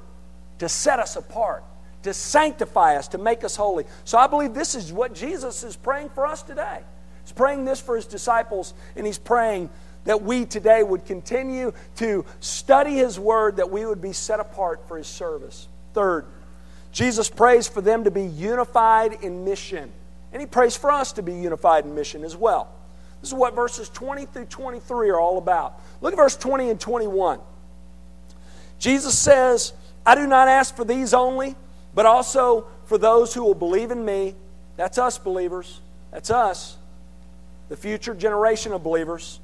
to 0.60 0.68
set 0.70 0.98
us 0.98 1.14
apart, 1.16 1.62
to 2.04 2.14
sanctify 2.14 2.96
us, 2.96 3.08
to 3.08 3.18
make 3.18 3.44
us 3.44 3.54
holy. 3.54 3.84
So 4.04 4.16
I 4.16 4.28
believe 4.28 4.54
this 4.54 4.74
is 4.74 4.90
what 4.94 5.14
Jesus 5.14 5.62
is 5.62 5.76
praying 5.76 6.08
for 6.08 6.26
us 6.26 6.42
today. 6.42 6.80
He's 7.22 7.32
praying 7.32 7.66
this 7.66 7.82
for 7.82 7.96
His 7.96 8.06
disciples, 8.06 8.72
and 8.96 9.04
He's 9.04 9.18
praying 9.18 9.68
that 10.04 10.22
we 10.22 10.46
today 10.46 10.82
would 10.82 11.04
continue 11.04 11.74
to 11.96 12.24
study 12.40 12.94
His 12.94 13.20
Word, 13.20 13.56
that 13.56 13.70
we 13.70 13.84
would 13.84 14.00
be 14.00 14.14
set 14.14 14.40
apart 14.40 14.88
for 14.88 14.96
His 14.96 15.06
service. 15.06 15.68
Third, 15.92 16.24
Jesus 16.92 17.28
prays 17.28 17.68
for 17.68 17.82
them 17.82 18.04
to 18.04 18.10
be 18.10 18.24
unified 18.24 19.22
in 19.22 19.44
mission. 19.44 19.92
And 20.32 20.40
He 20.40 20.46
prays 20.46 20.74
for 20.74 20.90
us 20.90 21.12
to 21.12 21.22
be 21.22 21.34
unified 21.34 21.84
in 21.84 21.94
mission 21.94 22.24
as 22.24 22.34
well. 22.34 22.72
This 23.20 23.28
is 23.28 23.34
what 23.34 23.54
verses 23.54 23.90
20 23.90 24.24
through 24.24 24.46
23 24.46 25.10
are 25.10 25.20
all 25.20 25.36
about. 25.36 25.78
Look 26.00 26.14
at 26.14 26.16
verse 26.16 26.36
20 26.36 26.70
and 26.70 26.80
21. 26.80 27.38
Jesus 28.78 29.18
says, 29.18 29.72
I 30.04 30.14
do 30.14 30.26
not 30.26 30.48
ask 30.48 30.76
for 30.76 30.84
these 30.84 31.14
only, 31.14 31.56
but 31.94 32.06
also 32.06 32.66
for 32.84 32.98
those 32.98 33.34
who 33.34 33.42
will 33.42 33.54
believe 33.54 33.90
in 33.90 34.04
me. 34.04 34.34
That's 34.76 34.98
us, 34.98 35.18
believers. 35.18 35.80
That's 36.12 36.30
us, 36.30 36.76
the 37.68 37.76
future 37.76 38.14
generation 38.14 38.72
of 38.72 38.82
believers. 38.82 39.40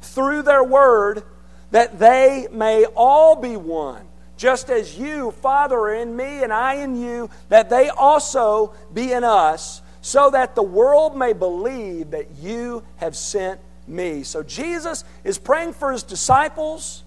Through 0.00 0.42
their 0.42 0.62
word, 0.62 1.24
that 1.70 1.98
they 1.98 2.48
may 2.52 2.84
all 2.84 3.36
be 3.36 3.56
one, 3.56 4.06
just 4.36 4.70
as 4.70 4.98
you, 4.98 5.30
Father, 5.30 5.76
are 5.76 5.94
in 5.94 6.14
me 6.14 6.42
and 6.42 6.52
I 6.52 6.74
in 6.74 6.96
you, 6.96 7.30
that 7.48 7.70
they 7.70 7.88
also 7.88 8.74
be 8.92 9.12
in 9.12 9.24
us 9.24 9.82
so 10.00 10.30
that 10.30 10.54
the 10.54 10.62
world 10.62 11.16
may 11.16 11.32
believe 11.32 12.12
that 12.12 12.30
you 12.38 12.84
have 12.96 13.16
sent 13.16 13.60
me. 13.88 14.22
So 14.22 14.42
Jesus 14.42 15.02
is 15.24 15.38
praying 15.38 15.72
for 15.72 15.90
his 15.90 16.02
disciples 16.02 17.02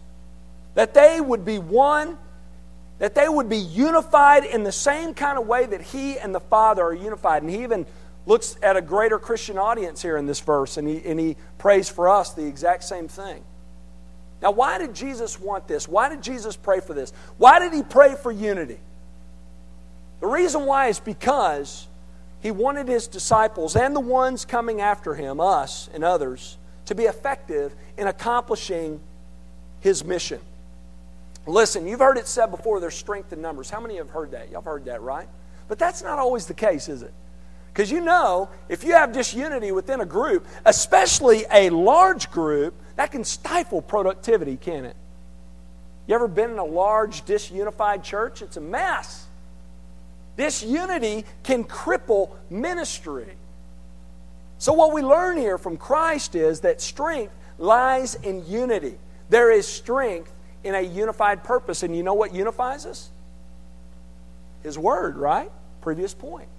that 0.75 0.93
they 0.93 1.19
would 1.19 1.45
be 1.45 1.59
one, 1.59 2.17
that 2.99 3.15
they 3.15 3.27
would 3.27 3.49
be 3.49 3.57
unified 3.57 4.43
in 4.43 4.63
the 4.63 4.71
same 4.71 5.13
kind 5.13 5.37
of 5.37 5.47
way 5.47 5.65
that 5.65 5.81
he 5.81 6.17
and 6.17 6.33
the 6.33 6.39
Father 6.39 6.83
are 6.83 6.93
unified. 6.93 7.43
And 7.43 7.51
he 7.51 7.63
even 7.63 7.85
looks 8.25 8.57
at 8.61 8.77
a 8.77 8.81
greater 8.81 9.17
Christian 9.17 9.57
audience 9.57 10.01
here 10.01 10.17
in 10.17 10.25
this 10.25 10.39
verse, 10.39 10.77
and 10.77 10.87
he, 10.87 11.03
and 11.05 11.19
he 11.19 11.35
prays 11.57 11.89
for 11.89 12.09
us 12.09 12.33
the 12.33 12.45
exact 12.45 12.83
same 12.83 13.07
thing. 13.07 13.43
Now, 14.41 14.51
why 14.51 14.77
did 14.77 14.93
Jesus 14.93 15.39
want 15.39 15.67
this? 15.67 15.87
Why 15.87 16.09
did 16.09 16.21
Jesus 16.21 16.55
pray 16.55 16.79
for 16.79 16.93
this? 16.93 17.11
Why 17.37 17.59
did 17.59 17.73
he 17.73 17.83
pray 17.83 18.15
for 18.15 18.31
unity? 18.31 18.79
The 20.21 20.27
reason 20.27 20.65
why 20.65 20.87
is 20.87 20.99
because 20.99 21.87
he 22.41 22.51
wanted 22.51 22.87
his 22.87 23.07
disciples 23.07 23.75
and 23.75 23.95
the 23.95 23.99
ones 23.99 24.45
coming 24.45 24.79
after 24.79 25.13
him, 25.13 25.39
us 25.39 25.89
and 25.93 26.03
others, 26.03 26.57
to 26.85 26.95
be 26.95 27.03
effective 27.03 27.73
in 27.97 28.07
accomplishing 28.07 28.99
his 29.81 30.03
mission. 30.03 30.39
Listen, 31.49 31.87
you've 31.87 31.99
heard 31.99 32.17
it 32.17 32.27
said 32.27 32.51
before 32.51 32.79
there's 32.79 32.95
strength 32.95 33.33
in 33.33 33.41
numbers. 33.41 33.71
How 33.71 33.79
many 33.79 33.97
have 33.97 34.09
heard 34.09 34.31
that? 34.31 34.49
Y'all 34.49 34.61
have 34.61 34.65
heard 34.65 34.85
that, 34.85 35.01
right? 35.01 35.27
But 35.67 35.79
that's 35.79 36.03
not 36.03 36.19
always 36.19 36.45
the 36.45 36.53
case, 36.53 36.87
is 36.87 37.01
it? 37.01 37.13
Because 37.73 37.91
you 37.91 38.01
know, 38.01 38.49
if 38.69 38.83
you 38.83 38.93
have 38.93 39.11
disunity 39.11 39.71
within 39.71 39.99
a 39.99 40.05
group, 40.05 40.45
especially 40.65 41.45
a 41.51 41.71
large 41.71 42.29
group, 42.29 42.75
that 42.97 43.11
can 43.11 43.23
stifle 43.23 43.81
productivity, 43.81 44.57
can 44.57 44.85
it? 44.85 44.95
You 46.05 46.15
ever 46.15 46.27
been 46.27 46.51
in 46.51 46.59
a 46.59 46.65
large, 46.65 47.25
disunified 47.25 48.03
church? 48.03 48.43
It's 48.43 48.57
a 48.57 48.61
mess. 48.61 49.25
Disunity 50.37 51.25
can 51.43 51.63
cripple 51.63 52.31
ministry. 52.49 53.27
So, 54.59 54.73
what 54.73 54.93
we 54.93 55.01
learn 55.01 55.37
here 55.37 55.57
from 55.57 55.77
Christ 55.77 56.35
is 56.35 56.59
that 56.61 56.79
strength 56.79 57.33
lies 57.57 58.15
in 58.15 58.47
unity. 58.47 58.97
There 59.29 59.51
is 59.51 59.67
strength 59.67 60.31
in 60.63 60.75
a 60.75 60.81
unified 60.81 61.43
purpose. 61.43 61.83
And 61.83 61.95
you 61.95 62.03
know 62.03 62.13
what 62.13 62.33
unifies 62.33 62.85
us? 62.85 63.09
His 64.63 64.77
Word, 64.77 65.17
right? 65.17 65.51
Previous 65.81 66.13
point. 66.13 66.49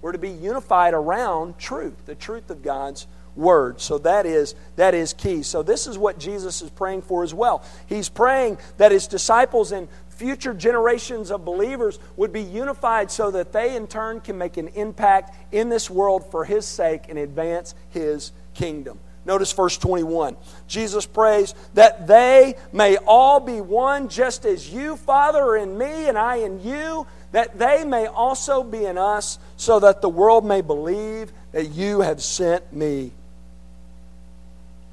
We're 0.00 0.12
to 0.12 0.18
be 0.18 0.30
unified 0.30 0.94
around 0.94 1.58
truth, 1.58 2.06
the 2.06 2.14
truth 2.14 2.50
of 2.50 2.62
God's 2.62 3.06
Word. 3.34 3.80
So 3.80 3.98
that 3.98 4.26
is, 4.26 4.54
that 4.76 4.94
is 4.94 5.12
key. 5.12 5.42
So 5.42 5.62
this 5.62 5.86
is 5.86 5.96
what 5.96 6.18
Jesus 6.18 6.62
is 6.62 6.70
praying 6.70 7.02
for 7.02 7.22
as 7.22 7.32
well. 7.32 7.62
He's 7.86 8.08
praying 8.08 8.58
that 8.76 8.92
his 8.92 9.06
disciples 9.06 9.72
and 9.72 9.88
future 10.18 10.52
generations 10.52 11.30
of 11.30 11.44
believers 11.44 12.00
would 12.16 12.32
be 12.32 12.42
unified 12.42 13.10
so 13.10 13.30
that 13.30 13.52
they 13.52 13.76
in 13.76 13.86
turn 13.86 14.20
can 14.20 14.36
make 14.36 14.56
an 14.56 14.68
impact 14.68 15.34
in 15.52 15.68
this 15.68 15.88
world 15.88 16.28
for 16.30 16.44
His 16.44 16.66
sake 16.66 17.02
and 17.08 17.18
advance 17.18 17.74
His 17.90 18.32
kingdom. 18.52 18.98
Notice 19.28 19.52
verse 19.52 19.76
21. 19.76 20.38
Jesus 20.68 21.04
prays 21.04 21.54
that 21.74 22.06
they 22.06 22.54
may 22.72 22.96
all 22.96 23.40
be 23.40 23.60
one, 23.60 24.08
just 24.08 24.46
as 24.46 24.72
you, 24.72 24.96
Father, 24.96 25.38
are 25.38 25.58
in 25.58 25.76
me 25.76 26.08
and 26.08 26.16
I 26.16 26.36
in 26.36 26.64
you, 26.64 27.06
that 27.32 27.58
they 27.58 27.84
may 27.84 28.06
also 28.06 28.62
be 28.62 28.86
in 28.86 28.96
us, 28.96 29.38
so 29.58 29.80
that 29.80 30.00
the 30.00 30.08
world 30.08 30.46
may 30.46 30.62
believe 30.62 31.30
that 31.52 31.66
you 31.66 32.00
have 32.00 32.22
sent 32.22 32.72
me. 32.72 33.12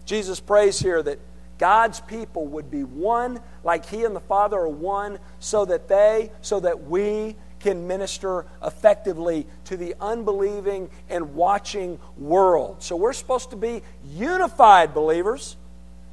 Jesus 0.05 0.41
prays 0.41 0.79
here 0.79 1.01
that 1.01 1.17
God's 1.57 2.01
people 2.01 2.45
would 2.47 2.69
be 2.69 2.83
one 2.83 3.39
like 3.63 3.85
he 3.85 4.03
and 4.03 4.13
the 4.13 4.19
Father 4.19 4.57
are 4.57 4.67
one 4.67 5.17
so 5.39 5.63
that 5.63 5.87
they 5.87 6.29
so 6.41 6.59
that 6.59 6.83
we 6.83 7.37
can 7.59 7.87
minister 7.87 8.45
effectively 8.63 9.47
to 9.65 9.77
the 9.77 9.95
unbelieving 9.99 10.89
and 11.09 11.35
watching 11.35 11.99
world. 12.17 12.83
So 12.83 12.95
we're 12.95 13.13
supposed 13.13 13.51
to 13.51 13.55
be 13.55 13.81
unified 14.05 14.93
believers. 14.93 15.57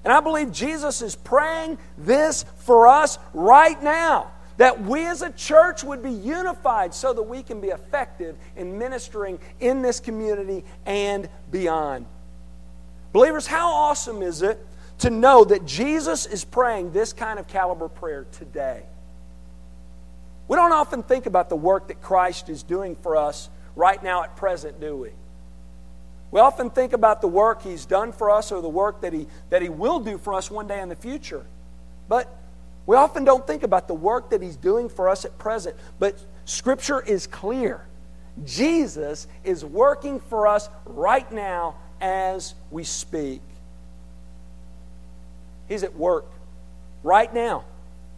And 0.04 0.12
I 0.12 0.20
believe 0.20 0.52
Jesus 0.52 1.02
is 1.02 1.14
praying 1.14 1.78
this 1.98 2.44
for 2.58 2.88
us 2.88 3.18
right 3.34 3.80
now 3.82 4.32
that 4.58 4.82
we 4.82 5.06
as 5.06 5.22
a 5.22 5.30
church 5.30 5.82
would 5.82 6.02
be 6.02 6.10
unified 6.10 6.94
so 6.94 7.12
that 7.12 7.22
we 7.22 7.42
can 7.42 7.60
be 7.60 7.68
effective 7.68 8.36
in 8.56 8.78
ministering 8.78 9.38
in 9.60 9.82
this 9.82 9.98
community 9.98 10.64
and 10.86 11.28
beyond. 11.50 12.06
Believers, 13.12 13.46
how 13.46 13.72
awesome 13.72 14.22
is 14.22 14.42
it 14.42 14.64
to 14.98 15.10
know 15.10 15.44
that 15.44 15.64
Jesus 15.64 16.26
is 16.26 16.44
praying 16.44 16.92
this 16.92 17.12
kind 17.12 17.38
of 17.38 17.48
caliber 17.48 17.88
prayer 17.88 18.26
today? 18.32 18.82
We 20.48 20.56
don't 20.56 20.72
often 20.72 21.02
think 21.02 21.26
about 21.26 21.48
the 21.48 21.56
work 21.56 21.88
that 21.88 22.02
Christ 22.02 22.48
is 22.48 22.62
doing 22.62 22.96
for 22.96 23.16
us 23.16 23.48
right 23.76 24.02
now 24.02 24.22
at 24.22 24.36
present, 24.36 24.80
do 24.80 24.96
we? 24.96 25.10
We 26.30 26.40
often 26.40 26.70
think 26.70 26.92
about 26.94 27.20
the 27.20 27.28
work 27.28 27.62
He's 27.62 27.84
done 27.84 28.12
for 28.12 28.30
us 28.30 28.52
or 28.52 28.62
the 28.62 28.68
work 28.68 29.02
that 29.02 29.12
He, 29.12 29.26
that 29.50 29.62
he 29.62 29.68
will 29.68 30.00
do 30.00 30.18
for 30.18 30.34
us 30.34 30.50
one 30.50 30.66
day 30.66 30.80
in 30.80 30.88
the 30.88 30.96
future. 30.96 31.44
But 32.08 32.28
we 32.86 32.96
often 32.96 33.24
don't 33.24 33.46
think 33.46 33.62
about 33.62 33.86
the 33.86 33.94
work 33.94 34.30
that 34.30 34.42
He's 34.42 34.56
doing 34.56 34.88
for 34.88 35.08
us 35.08 35.24
at 35.24 35.38
present. 35.38 35.76
But 35.98 36.18
Scripture 36.44 37.00
is 37.00 37.26
clear. 37.26 37.84
Jesus 38.44 39.26
is 39.44 39.64
working 39.64 40.20
for 40.20 40.46
us 40.46 40.68
right 40.86 41.30
now 41.30 41.76
as 42.00 42.54
we 42.70 42.82
speak. 42.84 43.42
He's 45.68 45.82
at 45.82 45.94
work 45.94 46.26
right 47.02 47.32
now, 47.32 47.64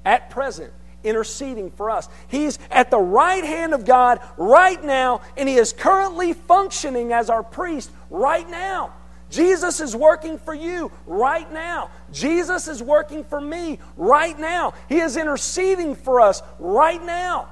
at 0.05 0.31
present, 0.31 0.73
interceding 1.05 1.71
for 1.71 1.91
us. 1.91 2.09
He's 2.29 2.59
at 2.71 2.91
the 2.91 2.99
right 2.99 3.45
hand 3.45 3.75
of 3.75 3.85
God 3.85 4.21
right 4.37 4.83
now, 4.83 5.21
and 5.37 5.49
He 5.49 5.57
is 5.57 5.73
currently 5.73 6.33
functioning 6.33 7.13
as 7.13 7.31
our 7.31 7.43
priest 7.43 7.91
right 8.11 8.49
now. 8.49 8.93
Jesus 9.31 9.81
is 9.81 9.97
working 9.97 10.39
for 10.39 10.55
you 10.55 10.93
right 11.07 11.51
now. 11.53 11.91
Jesus 12.13 12.69
is 12.69 12.83
working 12.83 13.25
for 13.25 13.41
me 13.41 13.79
right 13.97 14.39
now. 14.39 14.75
He 14.89 15.01
is 15.01 15.17
interceding 15.17 15.95
for 15.97 16.21
us 16.21 16.43
right 16.59 17.05
now. 17.05 17.49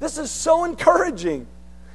This 0.00 0.18
is 0.18 0.30
so 0.30 0.64
encouraging. 0.64 1.46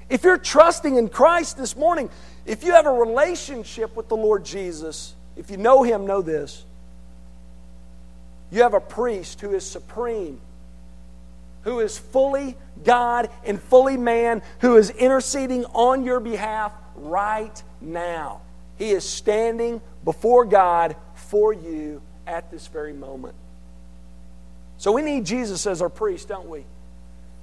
If 0.10 0.24
you're 0.24 0.38
trusting 0.38 0.96
in 0.96 1.10
Christ 1.10 1.58
this 1.58 1.76
morning, 1.76 2.10
if 2.46 2.64
you 2.64 2.74
have 2.74 2.86
a 2.86 2.94
relationship 2.94 3.96
with 3.96 4.08
the 4.08 4.16
Lord 4.16 4.46
Jesus, 4.46 5.16
if 5.36 5.50
you 5.50 5.58
know 5.58 5.84
Him, 5.84 6.06
know 6.06 6.22
this. 6.22 6.64
You 8.52 8.62
have 8.62 8.74
a 8.76 8.80
priest 8.80 9.42
who 9.42 9.54
is 9.54 9.70
supreme, 9.70 10.40
who 11.66 11.82
is 11.82 11.98
fully 11.98 12.56
God 12.84 13.30
and 13.44 13.62
fully 13.62 13.98
man, 13.98 14.42
who 14.62 14.78
is 14.78 14.92
interceding 14.92 15.66
on 15.66 16.04
your 16.04 16.22
behalf 16.22 16.72
right 16.96 17.62
now. 17.82 18.42
He 18.78 18.92
is 18.92 19.04
standing 19.04 19.82
before 20.04 20.46
God 20.46 20.96
for 21.16 21.52
you 21.52 22.02
at 22.26 22.50
this 22.52 22.68
very 22.68 22.94
moment. 22.94 23.36
So 24.78 24.92
we 24.92 25.02
need 25.02 25.26
Jesus 25.26 25.66
as 25.68 25.82
our 25.82 25.90
priest, 25.90 26.28
don't 26.28 26.48
we? 26.48 26.64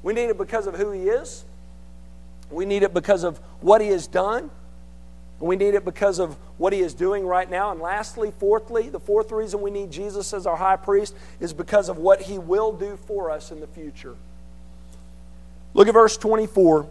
We 0.02 0.12
need 0.12 0.30
it 0.30 0.38
because 0.38 0.66
of 0.66 0.76
who 0.76 0.90
He 0.92 1.02
is. 1.02 1.44
We 2.50 2.64
need 2.64 2.82
it 2.82 2.94
because 2.94 3.24
of 3.24 3.38
what 3.60 3.80
He 3.80 3.88
has 3.88 4.06
done. 4.06 4.50
We 5.42 5.56
need 5.56 5.74
it 5.74 5.84
because 5.84 6.18
of 6.18 6.36
what 6.56 6.72
He 6.72 6.80
is 6.80 6.94
doing 6.94 7.26
right 7.26 7.50
now. 7.50 7.72
And 7.72 7.80
lastly, 7.80 8.32
fourthly, 8.38 8.88
the 8.88 9.00
fourth 9.00 9.32
reason 9.32 9.60
we 9.60 9.70
need 9.70 9.90
Jesus 9.90 10.32
as 10.32 10.46
our 10.46 10.56
high 10.56 10.76
priest 10.76 11.14
is 11.40 11.52
because 11.52 11.88
of 11.88 11.98
what 11.98 12.22
He 12.22 12.38
will 12.38 12.72
do 12.72 12.96
for 13.06 13.30
us 13.30 13.50
in 13.50 13.60
the 13.60 13.66
future. 13.66 14.14
Look 15.74 15.88
at 15.88 15.94
verse 15.94 16.16
24. 16.16 16.88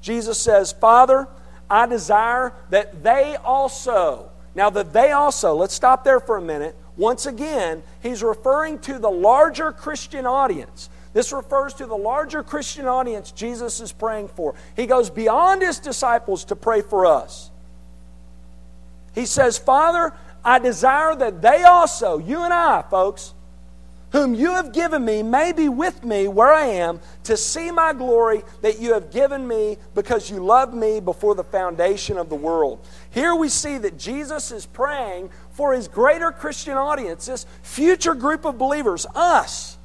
Jesus 0.00 0.38
says, 0.38 0.72
Father, 0.72 1.26
I 1.70 1.86
desire 1.86 2.52
that 2.70 3.02
they 3.02 3.36
also, 3.36 4.30
now 4.54 4.70
that 4.70 4.92
they 4.92 5.12
also, 5.12 5.54
let's 5.54 5.74
stop 5.74 6.04
there 6.04 6.20
for 6.20 6.36
a 6.36 6.42
minute. 6.42 6.76
Once 6.96 7.26
again, 7.26 7.82
he's 8.02 8.22
referring 8.22 8.78
to 8.80 8.98
the 8.98 9.10
larger 9.10 9.72
Christian 9.72 10.26
audience. 10.26 10.90
This 11.18 11.32
refers 11.32 11.74
to 11.74 11.86
the 11.86 11.96
larger 11.96 12.44
Christian 12.44 12.86
audience 12.86 13.32
Jesus 13.32 13.80
is 13.80 13.90
praying 13.90 14.28
for. 14.28 14.54
He 14.76 14.86
goes 14.86 15.10
beyond 15.10 15.62
his 15.62 15.80
disciples 15.80 16.44
to 16.44 16.54
pray 16.54 16.80
for 16.80 17.06
us. 17.06 17.50
He 19.16 19.26
says, 19.26 19.58
Father, 19.58 20.14
I 20.44 20.60
desire 20.60 21.16
that 21.16 21.42
they 21.42 21.64
also, 21.64 22.18
you 22.18 22.44
and 22.44 22.54
I, 22.54 22.82
folks, 22.88 23.34
whom 24.12 24.32
you 24.32 24.52
have 24.52 24.72
given 24.72 25.04
me 25.04 25.24
may 25.24 25.50
be 25.50 25.68
with 25.68 26.04
me 26.04 26.28
where 26.28 26.52
I 26.52 26.66
am 26.66 27.00
to 27.24 27.36
see 27.36 27.72
my 27.72 27.92
glory 27.94 28.44
that 28.62 28.78
you 28.78 28.92
have 28.92 29.10
given 29.10 29.44
me 29.48 29.76
because 29.96 30.30
you 30.30 30.36
loved 30.38 30.72
me 30.72 31.00
before 31.00 31.34
the 31.34 31.42
foundation 31.42 32.16
of 32.16 32.28
the 32.28 32.36
world. 32.36 32.86
Here 33.10 33.34
we 33.34 33.48
see 33.48 33.76
that 33.78 33.98
Jesus 33.98 34.52
is 34.52 34.66
praying 34.66 35.30
for 35.50 35.74
his 35.74 35.88
greater 35.88 36.30
Christian 36.30 36.76
audience, 36.76 37.26
this 37.26 37.44
future 37.64 38.14
group 38.14 38.44
of 38.44 38.56
believers, 38.56 39.04
us. 39.16 39.77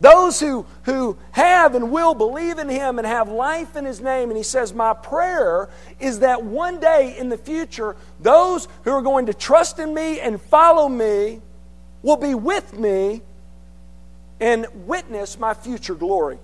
Those 0.00 0.40
who, 0.40 0.64
who 0.84 1.18
have 1.32 1.74
and 1.74 1.92
will 1.92 2.14
believe 2.14 2.58
in 2.58 2.68
him 2.70 2.98
and 2.98 3.06
have 3.06 3.28
life 3.28 3.76
in 3.76 3.84
his 3.84 4.00
name. 4.00 4.30
And 4.30 4.36
he 4.36 4.42
says, 4.42 4.72
My 4.72 4.94
prayer 4.94 5.68
is 5.98 6.20
that 6.20 6.42
one 6.42 6.80
day 6.80 7.16
in 7.18 7.28
the 7.28 7.36
future, 7.36 7.96
those 8.18 8.66
who 8.84 8.92
are 8.92 9.02
going 9.02 9.26
to 9.26 9.34
trust 9.34 9.78
in 9.78 9.92
me 9.92 10.18
and 10.18 10.40
follow 10.40 10.88
me 10.88 11.42
will 12.02 12.16
be 12.16 12.34
with 12.34 12.78
me 12.78 13.20
and 14.40 14.66
witness 14.86 15.38
my 15.38 15.52
future 15.52 15.94
glory. 15.94 16.38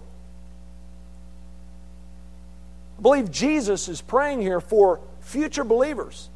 I 2.98 3.02
believe 3.02 3.30
Jesus 3.30 3.88
is 3.88 4.02
praying 4.02 4.42
here 4.42 4.60
for 4.60 5.00
future 5.20 5.64
believers 5.64 6.28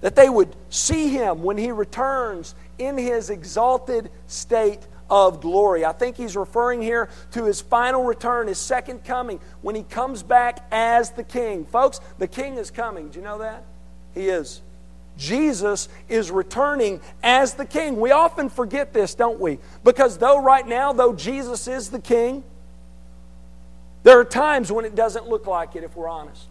that 0.00 0.16
they 0.16 0.28
would 0.28 0.54
see 0.68 1.08
him 1.08 1.42
when 1.42 1.56
he 1.56 1.70
returns 1.70 2.54
in 2.78 2.98
his 2.98 3.30
exalted 3.30 4.10
state 4.26 4.80
of 5.12 5.42
glory. 5.42 5.84
I 5.84 5.92
think 5.92 6.16
he's 6.16 6.38
referring 6.38 6.80
here 6.80 7.10
to 7.32 7.44
his 7.44 7.60
final 7.60 8.02
return, 8.02 8.46
his 8.46 8.56
second 8.56 9.04
coming, 9.04 9.40
when 9.60 9.74
he 9.74 9.82
comes 9.82 10.22
back 10.22 10.66
as 10.72 11.10
the 11.10 11.22
king. 11.22 11.66
Folks, 11.66 12.00
the 12.16 12.26
king 12.26 12.56
is 12.56 12.70
coming. 12.70 13.10
Do 13.10 13.18
you 13.18 13.24
know 13.24 13.36
that? 13.38 13.62
He 14.14 14.30
is. 14.30 14.62
Jesus 15.18 15.90
is 16.08 16.30
returning 16.30 17.02
as 17.22 17.52
the 17.52 17.66
king. 17.66 18.00
We 18.00 18.10
often 18.10 18.48
forget 18.48 18.94
this, 18.94 19.14
don't 19.14 19.38
we? 19.38 19.58
Because 19.84 20.16
though 20.16 20.42
right 20.42 20.66
now, 20.66 20.94
though 20.94 21.12
Jesus 21.12 21.68
is 21.68 21.90
the 21.90 22.00
king, 22.00 22.42
there 24.04 24.18
are 24.18 24.24
times 24.24 24.72
when 24.72 24.86
it 24.86 24.94
doesn't 24.94 25.28
look 25.28 25.46
like 25.46 25.76
it, 25.76 25.84
if 25.84 25.94
we're 25.94 26.08
honest. 26.08 26.46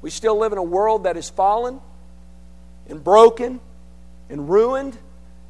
We 0.00 0.08
still 0.08 0.38
live 0.38 0.52
in 0.52 0.58
a 0.58 0.62
world 0.62 1.04
that 1.04 1.18
is 1.18 1.28
fallen 1.28 1.80
and 2.88 3.04
broken 3.04 3.60
and 4.30 4.48
ruined 4.48 4.96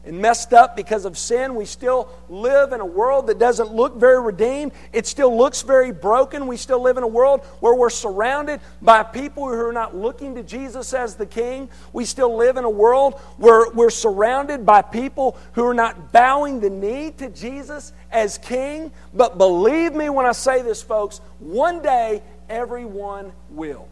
and 0.05 0.19
messed 0.19 0.53
up 0.53 0.77
because 0.77 1.05
of 1.05 1.19
sin. 1.19 1.55
We 1.55 1.67
still 1.67 2.09
live 2.29 2.73
in 2.73 2.81
a 2.81 2.87
world 2.87 3.27
that 3.27 3.39
doesn't 3.39 3.73
look 3.73 3.97
very 3.97 4.21
redeemed. 4.21 4.73
It 4.93 5.07
still 5.07 5.37
looks 5.37 5.63
very 5.63 5.93
broken. 5.93 6.47
We 6.47 6.57
still 6.57 6.81
live 6.81 6.97
in 6.97 7.03
a 7.03 7.09
world 7.09 7.45
where 7.61 7.75
we're 7.75 7.91
surrounded 7.91 8.61
by 8.81 9.03
people 9.03 9.47
who 9.47 9.67
are 9.67 9.73
not 9.73 9.95
looking 9.95 10.35
to 10.37 10.43
Jesus 10.43 10.95
as 10.95 11.17
the 11.17 11.27
King. 11.27 11.69
We 11.93 12.07
still 12.07 12.35
live 12.37 12.57
in 12.57 12.65
a 12.65 12.71
world 12.71 13.19
where 13.37 13.71
we're 13.73 13.91
surrounded 13.91 14.65
by 14.65 14.83
people 14.83 15.37
who 15.53 15.65
are 15.67 15.75
not 15.75 16.13
bowing 16.13 16.61
the 16.61 16.71
knee 16.71 17.11
to 17.19 17.29
Jesus 17.29 17.93
as 18.11 18.39
King. 18.39 18.93
But 19.13 19.37
believe 19.37 19.95
me 19.95 20.09
when 20.09 20.25
I 20.25 20.33
say 20.33 20.63
this, 20.63 20.83
folks, 20.83 21.19
one 21.41 21.83
day 21.83 22.23
everyone 22.49 23.33
will. 23.51 23.87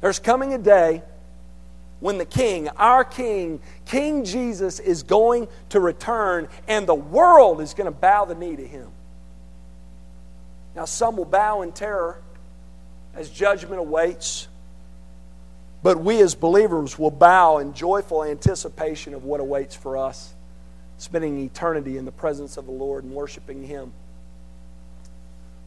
There's 0.00 0.18
coming 0.18 0.54
a 0.54 0.58
day 0.58 1.02
when 2.00 2.16
the 2.16 2.24
King, 2.24 2.68
our 2.70 3.04
King, 3.04 3.60
King 3.90 4.24
Jesus, 4.24 4.78
is 4.78 5.02
going 5.02 5.48
to 5.70 5.80
return 5.80 6.46
and 6.68 6.86
the 6.86 6.94
world 6.94 7.60
is 7.60 7.74
going 7.74 7.86
to 7.86 7.90
bow 7.90 8.24
the 8.24 8.36
knee 8.36 8.54
to 8.54 8.64
him. 8.64 8.86
Now, 10.76 10.84
some 10.84 11.16
will 11.16 11.24
bow 11.24 11.62
in 11.62 11.72
terror 11.72 12.22
as 13.16 13.28
judgment 13.30 13.80
awaits, 13.80 14.46
but 15.82 15.98
we 15.98 16.22
as 16.22 16.36
believers 16.36 17.00
will 17.00 17.10
bow 17.10 17.58
in 17.58 17.74
joyful 17.74 18.22
anticipation 18.22 19.12
of 19.12 19.24
what 19.24 19.40
awaits 19.40 19.74
for 19.74 19.96
us, 19.96 20.34
spending 20.98 21.40
eternity 21.40 21.98
in 21.98 22.04
the 22.04 22.12
presence 22.12 22.56
of 22.56 22.66
the 22.66 22.72
Lord 22.72 23.02
and 23.02 23.12
worshiping 23.12 23.64
Him. 23.64 23.92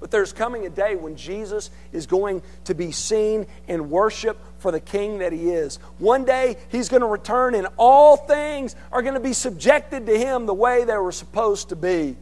But 0.04 0.12
there's 0.12 0.34
coming 0.34 0.66
a 0.66 0.70
day 0.70 0.98
when 0.98 1.16
Jesus 1.16 1.70
is 1.94 2.08
going 2.08 2.42
to 2.66 2.76
be 2.76 2.92
seen 2.92 3.48
and 3.70 3.90
worship 3.90 4.38
for 4.60 4.70
the 4.70 4.82
King 4.82 5.20
that 5.20 5.32
He 5.32 5.50
is. 5.50 5.78
One 5.98 6.26
day 6.26 6.58
He's 6.68 6.90
going 6.90 7.04
to 7.04 7.08
return, 7.08 7.56
and 7.56 7.70
all 7.78 8.18
things 8.18 8.76
are 8.92 9.02
going 9.02 9.14
to 9.14 9.22
be 9.22 9.32
subjected 9.32 10.06
to 10.08 10.20
Him 10.20 10.46
the 10.46 10.54
way 10.54 10.84
they 10.84 10.98
were 10.98 11.14
supposed 11.14 11.70
to 11.70 11.78
be. 11.78 12.18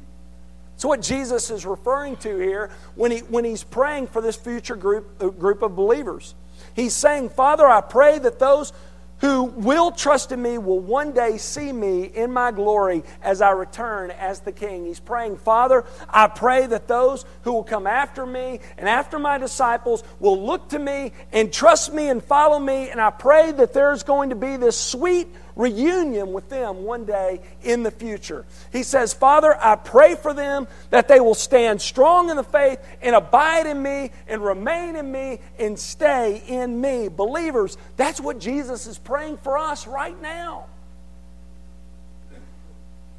So, 0.77 0.89
what 0.89 1.01
Jesus 1.01 1.49
is 1.49 1.65
referring 1.65 2.17
to 2.17 2.37
here 2.37 2.69
when, 2.93 3.09
he, 3.09 3.17
when 3.21 3.45
He's 3.45 3.63
praying 3.63 4.09
for 4.09 4.21
this 4.21 4.35
future 4.35 4.75
group, 4.75 5.09
uh, 5.19 5.29
group 5.29 5.63
of 5.63 5.75
believers. 5.75 6.35
He's 6.75 6.93
saying, 6.93 7.29
Father, 7.29 7.65
I 7.65 7.81
pray 7.81 8.19
that 8.19 8.37
those 8.37 8.73
who 9.21 9.43
will 9.43 9.91
trust 9.91 10.31
in 10.31 10.41
me 10.41 10.57
will 10.57 10.79
one 10.79 11.13
day 11.13 11.37
see 11.37 11.71
me 11.71 12.03
in 12.03 12.31
my 12.33 12.51
glory 12.51 13.03
as 13.21 13.41
I 13.41 13.51
return 13.51 14.11
as 14.11 14.41
the 14.41 14.51
King. 14.51 14.85
He's 14.85 14.99
praying, 14.99 15.37
Father, 15.37 15.85
I 16.09 16.27
pray 16.27 16.65
that 16.65 16.87
those 16.87 17.23
who 17.43 17.53
will 17.53 17.63
come 17.63 17.85
after 17.85 18.25
me 18.25 18.59
and 18.77 18.89
after 18.89 19.19
my 19.19 19.37
disciples 19.37 20.03
will 20.19 20.43
look 20.43 20.69
to 20.69 20.79
me 20.79 21.13
and 21.31 21.53
trust 21.53 21.93
me 21.93 22.09
and 22.09 22.23
follow 22.23 22.59
me. 22.59 22.89
And 22.89 22.99
I 22.99 23.11
pray 23.11 23.51
that 23.51 23.73
there's 23.73 24.03
going 24.03 24.31
to 24.31 24.35
be 24.35 24.57
this 24.57 24.77
sweet 24.77 25.27
reunion 25.61 26.33
with 26.33 26.49
them 26.49 26.83
one 26.83 27.05
day 27.05 27.39
in 27.61 27.83
the 27.83 27.91
future. 27.91 28.45
He 28.73 28.81
says, 28.81 29.13
Father, 29.13 29.55
I 29.61 29.75
pray 29.75 30.15
for 30.15 30.33
them 30.33 30.67
that 30.89 31.07
they 31.07 31.19
will 31.19 31.35
stand 31.35 31.79
strong 31.81 32.31
in 32.31 32.35
the 32.35 32.43
faith 32.43 32.79
and 33.01 33.15
abide 33.15 33.67
in 33.67 33.81
me 33.81 34.09
and 34.27 34.43
remain 34.43 34.95
in 34.95 35.11
me 35.11 35.39
and 35.59 35.77
stay 35.77 36.41
in 36.47 36.81
me. 36.81 37.07
Believers, 37.07 37.77
that's 37.95 38.19
what 38.19 38.39
Jesus 38.39 38.87
is 38.87 38.97
praying 38.97 39.37
for 39.37 39.57
us 39.57 39.85
right 39.85 40.19
now. 40.19 40.65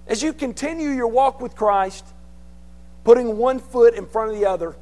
As 0.09 0.21
you 0.21 0.33
continue 0.33 0.89
your 0.89 1.07
walk 1.07 1.41
with 1.41 1.55
Christ, 1.55 2.05
putting 3.05 3.39
one 3.39 3.61
foot 3.61 3.95
in 3.95 4.07
front 4.07 4.33
of 4.33 4.39
the 4.39 4.47
other, 4.47 4.75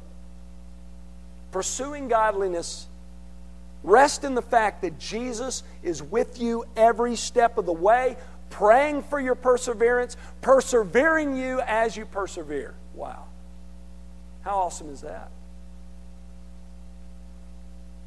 pursuing 1.51 2.07
godliness, 2.07 2.87
rest 3.83 4.23
in 4.23 4.35
the 4.35 4.41
fact 4.41 4.81
that 4.81 4.99
Jesus 4.99 5.63
is 5.83 6.01
with 6.01 6.39
you 6.39 6.65
every 6.75 7.15
step 7.15 7.57
of 7.57 7.65
the 7.65 7.73
way, 7.73 8.17
praying 8.49 9.03
for 9.03 9.19
your 9.19 9.35
perseverance, 9.35 10.17
persevering 10.41 11.37
you 11.37 11.61
as 11.61 11.95
you 11.95 12.05
persevere. 12.05 12.75
Wow. 12.93 13.25
How 14.41 14.57
awesome 14.57 14.89
is 14.89 15.01
that? 15.01 15.31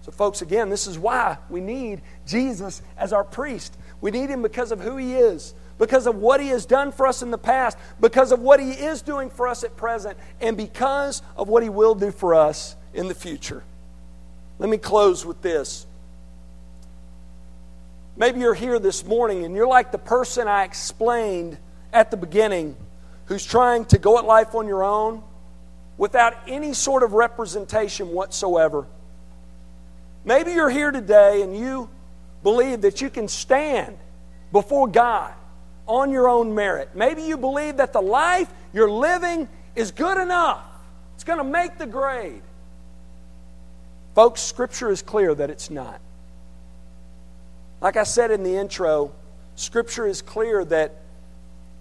So, 0.03 0.12
folks, 0.12 0.43
again, 0.43 0.68
this 0.68 0.87
is 0.87 0.99
why 0.99 1.39
we 1.49 1.61
need 1.61 2.03
Jesus 2.27 2.83
as 2.99 3.12
our 3.12 3.25
priest. 3.25 3.77
We 4.03 4.11
need 4.11 4.29
him 4.29 4.43
because 4.43 4.70
of 4.70 4.81
who 4.81 4.99
he 4.99 5.14
is 5.14 5.55
because 5.79 6.07
of 6.07 6.16
what 6.16 6.41
He 6.41 6.49
has 6.49 6.66
done 6.66 6.93
for 6.93 7.07
us 7.07 7.22
in 7.22 7.31
the 7.31 7.39
past, 7.39 7.79
because 8.01 8.33
of 8.33 8.41
what 8.41 8.61
He 8.61 8.70
is 8.70 9.03
doing 9.03 9.31
for 9.31 9.49
us 9.49 9.64
at 9.64 9.77
present, 9.77 10.18
and 10.41 10.57
because 10.57 11.22
of 11.37 11.49
what 11.49 11.62
He 11.62 11.68
will 11.68 11.95
do 11.95 12.11
for 12.11 12.35
us 12.35 12.77
in 12.93 13.09
the 13.09 13.14
future. 13.14 13.62
Let 14.59 14.68
me 14.68 14.78
close 14.78 15.26
with 15.26 15.42
this. 15.42 15.86
Maybe 18.16 18.40
you're 18.40 18.55
here 18.55 18.78
this 18.78 19.05
morning 19.05 19.44
and 19.44 19.55
you're 19.57 19.66
like 19.66 19.90
the 19.90 19.98
person 19.98 20.46
I 20.46 20.64
explained 20.64 21.59
at 21.92 22.11
the 22.11 22.16
beginning 22.16 22.76
who's 23.26 23.44
trying 23.44 23.86
to 23.86 23.98
go 23.98 24.18
at 24.18 24.24
life 24.24 24.55
on 24.55 24.68
your 24.68 24.84
own 24.84 25.22
without 25.96 26.34
any 26.46 26.74
sort 26.74 27.02
of 27.02 27.12
representation 27.12 28.11
whatsoever. 28.11 28.86
Maybe 30.24 30.52
you're 30.52 30.70
here 30.70 30.90
today 30.90 31.42
and 31.42 31.57
you 31.57 31.88
believe 32.42 32.82
that 32.82 33.00
you 33.00 33.11
can 33.11 33.26
stand 33.26 33.98
before 34.52 34.86
God 34.86 35.32
on 35.86 36.11
your 36.11 36.28
own 36.28 36.55
merit. 36.55 36.90
Maybe 36.94 37.22
you 37.22 37.36
believe 37.36 37.78
that 37.78 37.92
the 37.92 38.00
life 38.00 38.48
you're 38.72 38.90
living 38.90 39.48
is 39.74 39.90
good 39.90 40.18
enough, 40.18 40.62
it's 41.14 41.24
going 41.24 41.38
to 41.38 41.44
make 41.44 41.78
the 41.78 41.86
grade. 41.86 42.42
Folks, 44.14 44.40
Scripture 44.40 44.90
is 44.90 45.02
clear 45.02 45.34
that 45.34 45.50
it's 45.50 45.70
not. 45.70 46.00
Like 47.80 47.96
I 47.96 48.04
said 48.04 48.30
in 48.30 48.42
the 48.42 48.56
intro, 48.56 49.12
Scripture 49.56 50.06
is 50.06 50.22
clear 50.22 50.64
that 50.66 50.96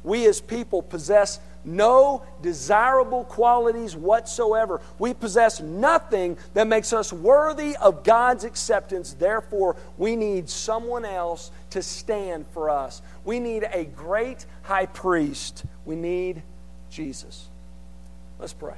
we 0.03 0.25
as 0.27 0.41
people 0.41 0.81
possess 0.81 1.39
no 1.65 2.23
desirable 2.41 3.23
qualities 3.23 3.95
whatsoever. 3.95 4.81
We 4.99 5.13
possess 5.13 5.61
nothing 5.61 6.37
that 6.55 6.67
makes 6.67 6.91
us 6.91 7.13
worthy 7.13 7.77
of 7.77 8.03
God's 8.03 8.43
acceptance. 8.43 9.13
Therefore, 9.13 9.77
we 9.97 10.15
need 10.15 10.49
someone 10.49 11.05
else 11.05 11.51
to 11.69 11.81
stand 11.81 12.45
for 12.53 12.69
us. 12.69 13.01
We 13.23 13.39
need 13.39 13.65
a 13.71 13.85
great 13.85 14.45
high 14.63 14.87
priest. 14.87 15.63
We 15.85 15.95
need 15.95 16.43
Jesus. 16.89 17.47
Let's 18.39 18.53
pray. 18.53 18.75